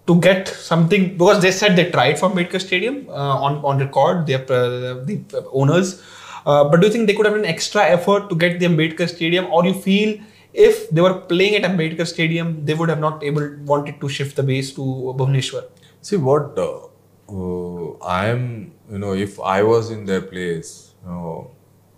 to 0.08 0.20
get 0.20 0.48
something 0.48 1.18
because 1.18 1.42
they 1.42 1.52
said 1.52 1.76
they 1.76 1.92
tried 1.92 2.18
for 2.18 2.30
Ambedkar 2.30 2.62
Stadium 2.62 3.08
uh, 3.10 3.36
on 3.46 3.58
on 3.64 3.78
record, 3.80 4.26
their 4.26 4.42
uh, 4.42 5.04
the 5.06 5.46
owners. 5.52 6.02
Uh, 6.46 6.64
but 6.64 6.82
do 6.82 6.88
you 6.88 6.94
think 6.94 7.08
they 7.08 7.14
could 7.14 7.26
have 7.26 7.36
an 7.36 7.46
extra 7.46 7.84
effort 7.84 8.30
to 8.30 8.36
get 8.36 8.60
the 8.60 8.66
Ambedkar 8.66 9.08
Stadium, 9.08 9.46
or 9.52 9.66
you 9.66 9.74
feel 9.74 10.20
if 10.54 10.90
they 10.90 11.02
were 11.02 11.14
playing 11.14 11.56
at 11.56 11.70
Ambedkar 11.70 12.08
Stadium, 12.08 12.66
they 12.66 12.74
would 12.74 12.90
have 12.90 13.00
not 13.00 13.24
able 13.24 13.56
wanted 13.66 14.02
to 14.02 14.10
shift 14.10 14.36
the 14.36 14.44
base 14.44 14.74
to 14.74 14.82
Bhubaneswar? 14.82 15.66
See 16.02 16.18
what 16.18 16.58
uh, 16.58 16.88
uh, 17.30 17.98
I 18.04 18.28
am, 18.28 18.74
you 18.92 18.98
know, 18.98 19.14
if 19.14 19.40
I 19.40 19.64
was 19.64 19.92
in 19.92 20.06
their 20.06 20.22
place, 20.22 20.96
you 21.04 21.12
know, 21.12 21.52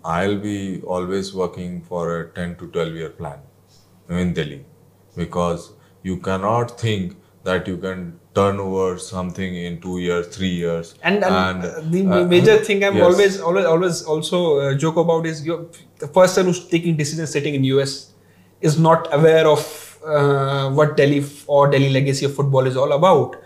I'll 0.04 0.38
be 0.38 0.82
always 0.82 1.34
working 1.34 1.80
for 1.82 2.20
a 2.20 2.28
10 2.32 2.56
to 2.56 2.68
12 2.68 2.94
year 2.94 3.10
plan 3.10 3.38
in 4.08 4.34
Delhi 4.34 4.64
because 5.16 5.72
you 6.02 6.18
cannot 6.18 6.78
think 6.78 7.16
that 7.44 7.66
you 7.66 7.78
can 7.78 8.20
turn 8.34 8.58
over 8.58 8.98
something 8.98 9.54
in 9.54 9.80
two 9.80 9.98
years, 9.98 10.26
three 10.36 10.48
years. 10.48 10.94
And, 11.02 11.24
and, 11.24 11.64
uh, 11.64 11.80
the 11.82 12.06
uh, 12.06 12.24
major 12.26 12.56
thing 12.58 12.84
I'm 12.84 12.96
yes. 12.96 13.04
always, 13.04 13.40
always, 13.40 13.64
always 13.64 14.02
also 14.02 14.58
uh, 14.60 14.74
joke 14.74 14.96
about 14.96 15.26
is 15.26 15.44
the 15.44 16.08
person 16.08 16.46
who's 16.46 16.66
taking 16.66 16.96
decisions 16.96 17.30
sitting 17.30 17.54
in 17.54 17.64
US 17.64 18.12
is 18.60 18.78
not 18.78 19.06
aware 19.14 19.46
of 19.46 19.98
uh, 20.04 20.70
what 20.70 20.96
Delhi 20.96 21.20
f- 21.20 21.44
or 21.48 21.70
Delhi 21.70 21.90
legacy 21.90 22.24
of 22.26 22.34
football 22.34 22.66
is 22.66 22.76
all 22.76 22.92
about. 22.92 23.36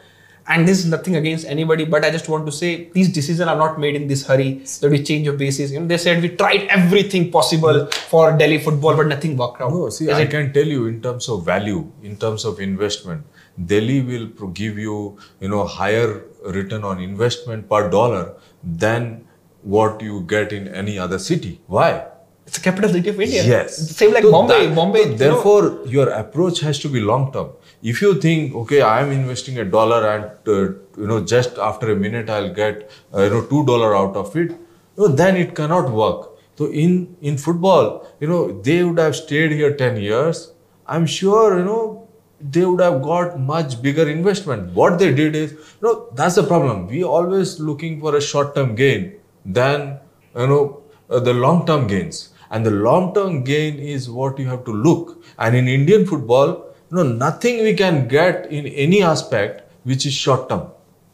And 0.51 0.67
this 0.67 0.79
is 0.79 0.87
nothing 0.87 1.15
against 1.17 1.47
anybody, 1.47 1.85
but 1.85 2.07
I 2.07 2.11
just 2.11 2.27
want 2.31 2.47
to 2.47 2.53
say 2.53 2.89
these 2.95 3.13
decisions 3.13 3.47
are 3.47 3.55
not 3.57 3.79
made 3.79 3.95
in 3.95 4.09
this 4.09 4.27
hurry 4.27 4.63
that 4.81 4.91
we 4.91 5.03
change 5.05 5.27
of 5.29 5.37
basis. 5.37 5.71
You 5.71 5.81
know, 5.81 5.87
they 5.87 5.99
said 5.99 6.23
we 6.23 6.31
tried 6.31 6.63
everything 6.69 7.31
possible 7.31 7.85
for 8.09 8.33
Delhi 8.33 8.57
football, 8.59 8.97
but 8.97 9.09
nothing 9.09 9.37
worked 9.37 9.61
out. 9.61 9.71
No, 9.71 9.91
see, 9.91 10.11
I 10.11 10.23
it- 10.23 10.31
can 10.31 10.51
tell 10.55 10.65
you 10.67 10.87
in 10.87 11.03
terms 11.03 11.29
of 11.29 11.45
value, 11.45 11.93
in 12.03 12.17
terms 12.17 12.47
of 12.47 12.61
investment, 12.61 13.27
Delhi 13.67 14.01
will 14.03 14.27
give 14.49 14.79
you, 14.79 15.19
you 15.41 15.49
know, 15.49 15.65
higher 15.65 16.25
return 16.45 16.85
on 16.85 17.01
investment 17.01 17.69
per 17.69 17.89
dollar 17.91 18.35
than 18.63 19.27
what 19.63 20.01
you 20.01 20.21
get 20.23 20.53
in 20.53 20.69
any 20.69 20.99
other 20.99 21.19
city. 21.19 21.61
Why? 21.67 22.07
it's 22.49 22.57
a 22.57 22.63
capital 22.63 22.91
city 22.91 23.11
of 23.11 23.21
India. 23.21 23.45
Yes. 23.45 23.77
Same 23.95 24.15
like 24.15 24.23
So 24.23 24.31
Bombay. 24.33 24.67
that- 24.67 24.75
Bombay. 24.75 25.03
so 25.03 25.09
you 25.09 25.11
know, 25.11 25.17
therefore, 25.19 25.81
your 25.87 26.09
approach 26.09 26.61
has 26.61 26.79
to 26.79 26.89
be 26.89 27.01
long 27.01 27.31
term. 27.33 27.51
If 27.83 28.01
you 28.01 28.15
think, 28.23 28.55
okay, 28.61 28.81
I 28.81 29.03
am 29.03 29.13
investing 29.13 29.59
a 29.59 29.67
dollar 29.67 29.99
and 30.13 30.25
uh, 30.49 30.55
you 31.03 31.07
know 31.11 31.21
just 31.33 31.59
after 31.59 31.93
a 31.93 31.97
minute 31.97 32.31
I'll 32.31 32.53
get 32.55 32.91
uh, 33.15 33.25
you 33.25 33.31
know 33.35 33.43
two 33.51 33.67
dollar 33.67 33.95
out 33.95 34.17
of 34.17 34.35
it, 34.35 34.51
you 34.53 34.59
know, 34.97 35.09
then 35.09 35.37
it 35.37 35.55
cannot 35.55 35.91
work. 35.91 36.39
So 36.57 36.71
in 36.85 37.17
in 37.21 37.37
football, 37.37 38.07
you 38.19 38.29
know, 38.29 38.41
they 38.63 38.83
would 38.83 38.99
have 38.99 39.15
stayed 39.15 39.53
here 39.53 39.75
ten 39.85 39.97
years. 40.09 40.53
I'm 40.87 41.05
sure 41.05 41.59
you 41.59 41.65
know 41.67 42.08
they 42.41 42.65
would 42.65 42.81
have 42.81 43.03
got 43.03 43.39
much 43.39 43.81
bigger 43.83 44.09
investment. 44.09 44.73
What 44.73 44.99
they 44.99 45.13
did 45.13 45.35
is, 45.35 45.53
you 45.53 45.83
know, 45.83 46.09
that's 46.15 46.37
the 46.37 46.45
problem. 46.45 46.87
We 46.87 47.03
always 47.03 47.59
looking 47.59 48.01
for 48.01 48.17
a 48.17 48.21
short 48.21 48.55
term 48.55 48.75
gain 48.75 49.15
than 49.45 49.99
you 50.37 50.47
know 50.47 50.83
uh, 51.11 51.21
the 51.21 51.35
long 51.35 51.67
term 51.67 51.87
gains. 51.87 52.31
And 52.51 52.65
the 52.65 52.71
long 52.71 53.15
term 53.15 53.45
gain 53.45 53.79
is 53.79 54.09
what 54.09 54.39
you 54.39 54.47
have 54.47 54.65
to 54.65 54.73
look. 54.73 55.23
And 55.39 55.55
in 55.55 55.69
indian 55.69 56.07
football 56.07 56.69
you 56.91 56.97
know 56.97 57.03
nothing 57.03 57.63
we 57.63 57.75
can 57.75 58.09
get 58.09 58.51
in 58.51 58.67
any 58.67 59.03
aspect 59.03 59.71
which 59.85 60.07
is 60.07 60.15
short 60.15 60.49
term 60.49 60.63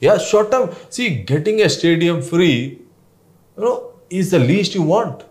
yeah 0.00 0.18
short 0.18 0.50
term 0.50 0.70
see 0.88 1.08
getting 1.32 1.60
a 1.62 1.68
stadium 1.68 2.22
free 2.22 2.78
you 3.56 3.64
know 3.64 3.92
is 4.10 4.30
the 4.30 4.38
least 4.38 4.74
you 4.74 4.82
want. 4.82 5.24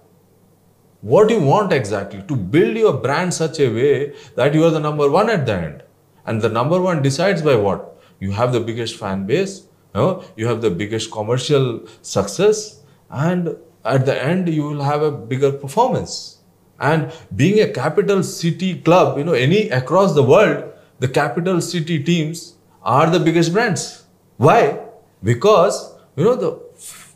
What 1.01 1.29
you 1.29 1.39
want 1.41 1.73
exactly? 1.73 2.21
To 2.23 2.35
build 2.35 2.77
your 2.77 2.93
brand 2.93 3.33
such 3.33 3.59
a 3.59 3.69
way 3.69 4.13
that 4.35 4.53
you 4.53 4.63
are 4.65 4.71
the 4.71 4.79
number 4.79 5.09
one 5.09 5.29
at 5.29 5.45
the 5.45 5.53
end 5.53 5.82
and 6.25 6.41
the 6.41 6.49
number 6.49 6.79
one 6.81 7.01
decides 7.01 7.41
by 7.41 7.55
what 7.55 7.89
you 8.19 8.31
have 8.31 8.53
the 8.53 8.59
biggest 8.59 8.95
fan 8.97 9.25
base 9.25 9.53
you, 9.95 10.01
know, 10.01 10.23
you 10.35 10.47
have 10.47 10.61
the 10.61 10.69
biggest 10.71 11.11
commercial 11.11 11.81
success 12.01 12.81
and 13.09 13.55
at 13.85 14.05
the 14.05 14.15
end 14.23 14.47
you 14.49 14.63
will 14.63 14.83
have 14.83 15.01
a 15.01 15.11
bigger 15.11 15.51
performance 15.51 16.39
and 16.79 17.11
being 17.35 17.59
a 17.61 17.67
capital 17.71 18.23
city 18.23 18.79
club 18.81 19.17
you 19.17 19.23
know 19.23 19.33
any 19.33 19.69
across 19.69 20.13
the 20.15 20.23
world 20.23 20.63
the 20.99 21.07
capital 21.07 21.59
city 21.61 22.01
teams 22.03 22.55
are 22.83 23.09
the 23.09 23.19
biggest 23.19 23.53
brands 23.53 24.03
why 24.37 24.79
because 25.23 25.95
you 26.15 26.23
know 26.23 26.35
the 26.35 26.51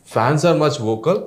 fans 0.04 0.44
are 0.44 0.54
much 0.54 0.78
vocal 0.78 1.18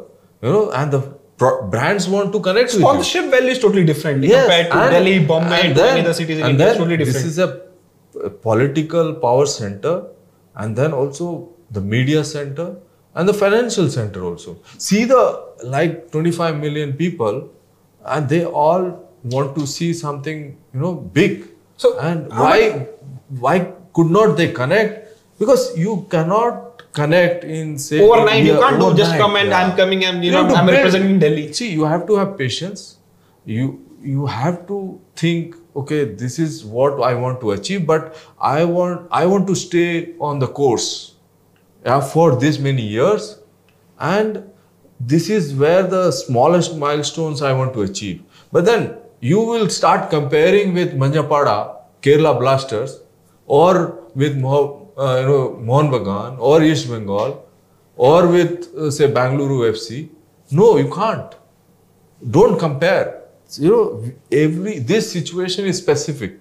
you 0.41 0.49
know 0.51 0.69
and 0.71 0.91
the 0.91 1.01
pro- 1.37 1.67
brands 1.67 2.07
want 2.07 2.31
to 2.33 2.39
connect 2.39 2.69
with 2.73 2.81
you 2.81 2.87
sponsorship 2.87 3.29
value 3.31 3.51
is 3.57 3.59
totally 3.59 3.83
different 3.85 4.23
Yes, 4.23 4.45
compared 4.45 4.71
to 4.71 4.95
Delhi, 4.95 5.25
Bombay, 5.25 5.61
and 5.67 5.75
then- 5.75 5.99
other 6.05 6.13
cities 6.13 6.39
in 6.39 6.45
India. 6.51 6.73
Totally 6.73 6.97
different. 6.97 7.15
This 7.17 7.25
is 7.25 7.39
a 7.39 7.47
political 8.41 9.13
power 9.15 9.45
center, 9.45 10.07
and 10.55 10.75
then 10.75 10.93
also 10.93 11.49
the 11.71 11.81
media 11.81 12.23
center 12.23 12.75
and 13.15 13.27
the 13.27 13.33
financial 13.33 13.89
center 13.89 14.23
also. 14.23 14.57
See 14.77 15.05
the 15.05 15.21
like 15.63 16.11
25 16.11 16.59
million 16.59 16.93
people, 16.93 17.49
and 18.05 18.27
they 18.29 18.45
all 18.45 19.09
want 19.23 19.55
to 19.55 19.67
see 19.67 19.93
something 19.93 20.57
you 20.73 20.79
know 20.79 20.93
big. 20.95 21.47
So, 21.77 21.97
and 21.99 22.29
why 22.29 22.87
why 23.29 23.71
could 23.93 24.11
not 24.11 24.37
they 24.37 24.51
connect? 24.51 25.07
Because 25.39 25.77
you 25.77 26.05
cannot 26.09 26.83
connect 26.93 27.43
in 27.43 27.77
say 27.77 28.01
overnight 28.01 28.43
you 28.43 28.53
can't 28.59 28.79
do 28.79 28.93
just 28.93 29.15
come 29.17 29.37
and 29.37 29.49
yeah. 29.49 29.59
i'm 29.59 29.75
coming 29.77 30.03
and 30.03 30.23
you 30.23 30.31
You 30.31 30.37
know 30.37 30.55
i'm 30.55 30.67
representing 30.67 31.19
delhi 31.19 31.53
See, 31.53 31.71
you 31.71 31.85
have 31.85 32.05
to 32.07 32.17
have 32.17 32.37
patience. 32.37 32.97
You 33.45 33.79
you 34.01 34.25
have 34.25 34.67
to 34.67 34.99
think, 35.15 35.55
okay, 35.75 36.05
this 36.05 36.39
is 36.39 36.63
what 36.65 37.01
I 37.01 37.13
want 37.13 37.41
to 37.41 37.51
achieve, 37.51 37.85
but 37.85 38.15
I 38.39 38.63
want 38.63 39.07
I 39.11 39.25
want 39.25 39.47
to 39.47 39.55
stay 39.55 40.15
on 40.19 40.39
the 40.39 40.47
course 40.47 41.15
yeah, 41.85 41.99
for 41.99 42.35
this 42.35 42.59
many 42.59 42.81
years, 42.81 43.39
and 43.99 44.43
this 44.99 45.29
is 45.29 45.53
where 45.55 45.83
the 45.83 46.11
smallest 46.11 46.77
milestones 46.77 47.41
I 47.41 47.53
want 47.53 47.73
to 47.73 47.81
achieve. 47.81 48.21
But 48.51 48.65
then 48.65 48.97
you 49.19 49.39
will 49.39 49.69
start 49.69 50.09
comparing 50.09 50.73
with 50.73 50.93
Manjappada, 50.97 51.77
Kerala 52.01 52.37
Blasters, 52.39 53.01
or 53.45 53.99
with 54.15 54.37
Moh- 54.37 54.89
uh, 54.97 55.17
you 55.21 55.27
know, 55.27 55.59
Mohun 55.61 55.89
Bagan 55.91 56.37
or 56.39 56.61
East 56.61 56.89
Bengal 56.89 57.47
or 57.95 58.27
with, 58.27 58.73
uh, 58.75 58.91
say, 58.91 59.11
Bangalore 59.11 59.71
FC. 59.71 60.09
No, 60.51 60.77
you 60.77 60.89
can't. 60.89 61.33
Don't 62.29 62.59
compare. 62.59 63.20
You 63.59 63.69
know, 63.69 64.03
every 64.31 64.79
this 64.79 65.11
situation 65.11 65.65
is 65.65 65.77
specific. 65.77 66.39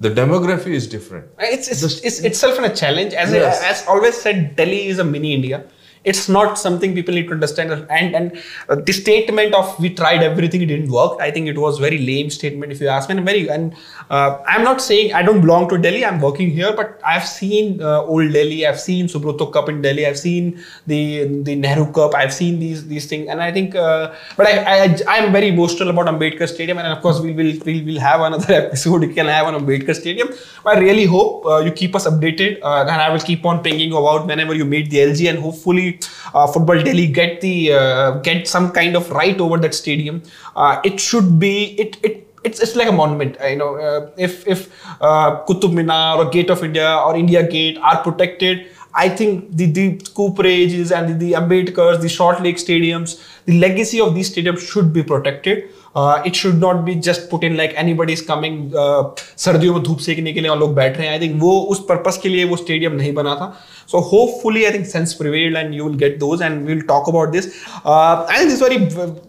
The 0.00 0.10
demography 0.10 0.68
is 0.68 0.86
different. 0.86 1.26
It's, 1.38 1.68
it's, 1.68 2.00
it's 2.00 2.20
itself 2.20 2.58
a 2.58 2.74
challenge. 2.74 3.12
As, 3.12 3.32
Yes. 3.32 3.62
I, 3.62 3.68
as 3.68 3.86
always 3.86 4.16
said, 4.16 4.56
Delhi 4.56 4.86
is 4.86 4.98
a 4.98 5.04
mini 5.04 5.34
India. 5.34 5.64
It's 6.04 6.28
not 6.28 6.58
something 6.58 6.94
people 6.94 7.14
need 7.14 7.26
to 7.26 7.32
understand. 7.32 7.72
And 7.90 8.14
and 8.14 8.42
uh, 8.68 8.76
the 8.76 8.92
statement 8.92 9.54
of 9.54 9.78
we 9.78 9.90
tried 9.90 10.22
everything, 10.22 10.62
it 10.62 10.66
didn't 10.66 10.90
work. 10.90 11.20
I 11.20 11.30
think 11.30 11.48
it 11.48 11.58
was 11.58 11.78
very 11.78 11.98
lame 11.98 12.30
statement 12.30 12.72
if 12.72 12.80
you 12.80 12.88
ask 12.88 13.08
me. 13.08 13.16
And 13.16 13.26
very 13.26 13.48
and 13.50 13.74
uh, 14.08 14.38
I'm 14.46 14.64
not 14.64 14.80
saying 14.80 15.12
I 15.12 15.22
don't 15.22 15.40
belong 15.40 15.68
to 15.70 15.78
Delhi. 15.78 16.04
I'm 16.04 16.20
working 16.20 16.50
here, 16.50 16.72
but 16.72 17.00
I've 17.04 17.26
seen 17.26 17.82
uh, 17.82 18.02
old 18.02 18.32
Delhi. 18.32 18.66
I've 18.66 18.80
seen 18.80 19.06
Subroto 19.06 19.52
Cup 19.52 19.68
in 19.68 19.82
Delhi. 19.82 20.06
I've 20.06 20.18
seen 20.18 20.62
the 20.86 21.02
the 21.42 21.54
Nehru 21.54 21.92
Cup. 21.92 22.14
I've 22.14 22.32
seen 22.32 22.58
these 22.60 22.86
these 22.86 23.06
things, 23.06 23.28
and 23.28 23.42
I 23.42 23.52
think. 23.52 23.74
Uh, 23.74 24.14
but 24.36 24.46
I, 24.46 24.54
I 24.74 24.96
I'm 25.16 25.32
very 25.32 25.48
emotional 25.48 25.90
about 25.90 26.06
Ambedkar 26.06 26.48
Stadium, 26.48 26.78
and 26.78 26.88
of 26.88 27.02
course 27.02 27.20
we 27.20 27.32
will 27.32 27.52
we'll, 27.66 27.84
we'll 27.84 28.00
have 28.00 28.20
another 28.20 28.54
episode. 28.62 29.02
You 29.02 29.12
can 29.20 29.26
have 29.26 29.46
on 29.46 29.60
Ambedkar 29.60 29.94
Stadium. 29.94 30.30
But 30.64 30.76
I 30.76 30.80
really 30.80 31.04
hope 31.04 31.46
uh, 31.46 31.58
you 31.58 31.72
keep 31.72 31.94
us 31.94 32.06
updated, 32.06 32.58
uh, 32.62 32.82
and 32.82 33.02
I 33.06 33.10
will 33.10 33.26
keep 33.30 33.44
on 33.44 33.62
pinging 33.62 33.90
you 33.90 33.98
about 33.98 34.26
whenever 34.26 34.54
you 34.54 34.64
meet 34.64 34.90
the 34.90 34.98
LG, 34.98 35.28
and 35.30 35.38
hopefully 35.38 35.89
uh, 36.34 36.46
Football 36.46 36.82
Delhi 36.82 37.06
get 37.06 37.40
the 37.40 37.72
uh, 37.72 38.10
get 38.28 38.48
some 38.48 38.70
kind 38.72 38.96
of 38.96 39.10
right 39.10 39.40
over 39.40 39.58
that 39.58 39.74
stadium. 39.74 40.22
Uh, 40.56 40.80
it 40.84 41.00
should 41.00 41.38
be 41.38 41.54
it 41.84 41.96
it 42.02 42.26
it's, 42.44 42.60
it's 42.60 42.76
like 42.76 42.88
a 42.88 42.92
monument. 42.92 43.36
You 43.42 43.56
know, 43.56 43.76
uh, 43.76 44.10
if 44.16 44.46
if 44.46 44.68
uh, 45.00 45.44
Qutub 45.46 45.74
Minar 45.74 46.18
or 46.18 46.30
Gate 46.30 46.50
of 46.50 46.64
India 46.64 46.96
or 46.96 47.16
India 47.16 47.46
Gate 47.46 47.78
are 47.78 48.02
protected, 48.02 48.66
I 48.93 49.09
think 49.09 49.55
the 49.55 49.65
the 49.77 49.97
Cooperages 50.17 50.91
and 50.97 51.09
the, 51.09 51.13
the 51.25 51.31
Ambedkars, 51.33 52.01
the 52.01 52.09
Short 52.09 52.41
Lake 52.41 52.57
stadiums, 52.57 53.21
the 53.45 53.59
legacy 53.59 53.99
of 53.99 54.15
these 54.15 54.33
stadiums 54.33 54.59
should 54.59 54.93
be 54.93 55.03
protected. 55.03 55.69
Uh, 55.95 56.21
it 56.25 56.35
should 56.35 56.59
not 56.59 56.83
be 56.85 56.93
just 56.95 57.29
put 57.29 57.43
in 57.43 57.55
like 57.55 57.73
anybody 57.75 58.13
is 58.13 58.21
coming 58.21 58.55
uh, 58.75 59.03
सर्दियों 59.43 59.73
में 59.73 59.83
धूप 59.83 59.99
सेकने 60.05 60.33
के 60.33 60.41
लिए 60.41 60.49
और 60.51 60.57
लोग 60.59 60.73
बैठ 60.75 60.97
रहे 60.97 61.07
हैं 61.07 61.13
आई 61.13 61.19
थिंक 61.19 61.39
वो 61.41 61.59
उस 61.75 61.79
पर्पस 61.89 62.19
के 62.23 62.29
लिए 62.29 62.43
वो 62.45 62.55
स्टेडियम 62.57 62.93
नहीं 62.95 63.13
बना 63.13 63.35
था 63.35 63.47
so 63.91 64.01
hopefully 64.01 64.65
i 64.67 64.71
think 64.75 64.87
sense 64.91 65.13
prevailed 65.19 65.57
and 65.61 65.75
you 65.75 65.85
will 65.85 65.97
get 66.03 66.19
those 66.19 66.41
and 66.41 66.65
we'll 66.69 66.81
talk 66.91 67.07
about 67.11 67.31
this 67.35 67.49
uh, 67.85 68.25
i 68.29 68.37
think 68.37 68.49
this 68.49 68.59
very 68.65 68.79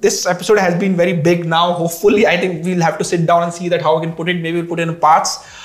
this 0.07 0.19
episode 0.27 0.59
has 0.59 0.75
been 0.83 0.97
very 1.03 1.13
big 1.29 1.45
now 1.53 1.65
hopefully 1.83 2.27
i 2.27 2.37
think 2.43 2.65
we'll 2.65 2.87
have 2.89 2.99
to 3.03 3.05
sit 3.05 3.27
down 3.27 3.43
and 3.49 3.53
see 3.53 3.69
that 3.69 3.83
how 3.89 3.95
we 3.99 4.05
can 4.07 4.15
put 4.21 4.33
it 4.35 4.43
maybe 4.47 4.61
we'll 4.61 4.71
put 4.73 4.81
it 4.81 4.89
in 4.89 4.97
parts 4.97 5.37
uh, 5.37 5.60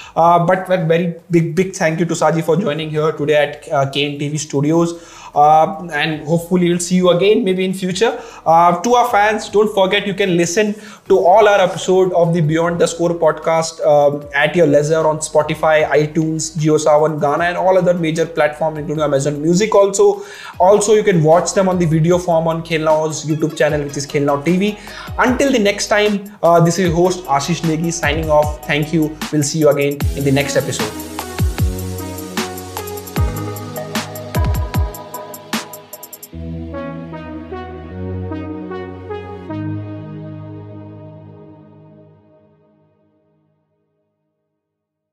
but 0.47 0.71
a 0.71 0.85
very 0.85 1.15
big 1.31 1.55
big 1.55 1.75
thank 1.75 2.01
you 2.01 2.07
to 2.07 2.15
Shaji 2.15 2.43
for 2.43 2.57
joining 2.57 2.91
here 2.91 3.13
today 3.13 3.37
at 3.37 3.69
uh, 3.71 3.85
kntv 3.91 4.39
studios 4.39 4.95
uh, 5.37 5.87
and 5.93 6.27
hopefully 6.27 6.69
we'll 6.71 6.85
see 6.89 6.97
you 6.97 7.11
again 7.11 7.45
maybe 7.45 7.65
in 7.65 7.75
future. 7.75 8.13
Uh, 8.45 8.81
to 8.83 8.95
our 8.95 9.09
fans 9.11 9.49
don't 9.49 9.73
forget 9.75 10.07
you 10.07 10.15
can 10.15 10.37
listen 10.37 10.75
to 11.09 11.19
all 11.19 11.49
our 11.49 11.61
episode 11.61 12.13
of 12.13 12.35
the 12.35 12.41
beyond 12.41 12.81
the 12.81 12.87
score 12.87 13.11
podcast 13.11 13.85
um, 13.93 14.25
at 14.35 14.57
your 14.57 14.67
leisure 14.67 15.07
on 15.07 15.19
spotify 15.19 15.77
itunes 15.99 16.57
JioSaavn 16.57 17.21
Gaana 17.21 17.49
and 17.51 17.57
all 17.57 17.79
other 17.79 17.95
major 17.95 18.27
platforms 18.27 18.79
including 18.79 19.05
amazon 19.05 19.41
music 19.43 19.75
also. 19.75 20.25
Also 20.59 20.95
you 20.95 21.05
can 21.05 21.23
watch 21.23 21.53
them 21.55 21.69
on 21.69 21.79
the 21.79 21.87
video 21.87 22.19
form 22.19 22.49
on 22.49 22.63
Khel 22.63 22.85
Now's 22.85 23.25
youtube 23.25 23.57
channel 23.57 23.83
which 23.83 23.97
is 23.97 24.07
Khel 24.07 24.25
Now 24.25 24.41
tv 24.43 24.79
until 25.19 25.53
the 25.53 25.59
next 25.59 25.89
time 25.89 26.25
uh, 26.43 26.61
this 26.61 26.79
is 26.79 26.89
your 26.89 26.97
host 26.97 27.25
ashish 27.25 27.61
negi 27.63 27.93
signing 27.93 28.31
off. 28.31 28.65
Thank 28.67 28.93
you. 28.93 29.17
We'll 29.33 29.43
see 29.43 29.59
you 29.59 29.69
again 29.71 29.99
in 30.17 30.25
the 30.25 30.33
next 30.33 30.57
episode 30.57 31.06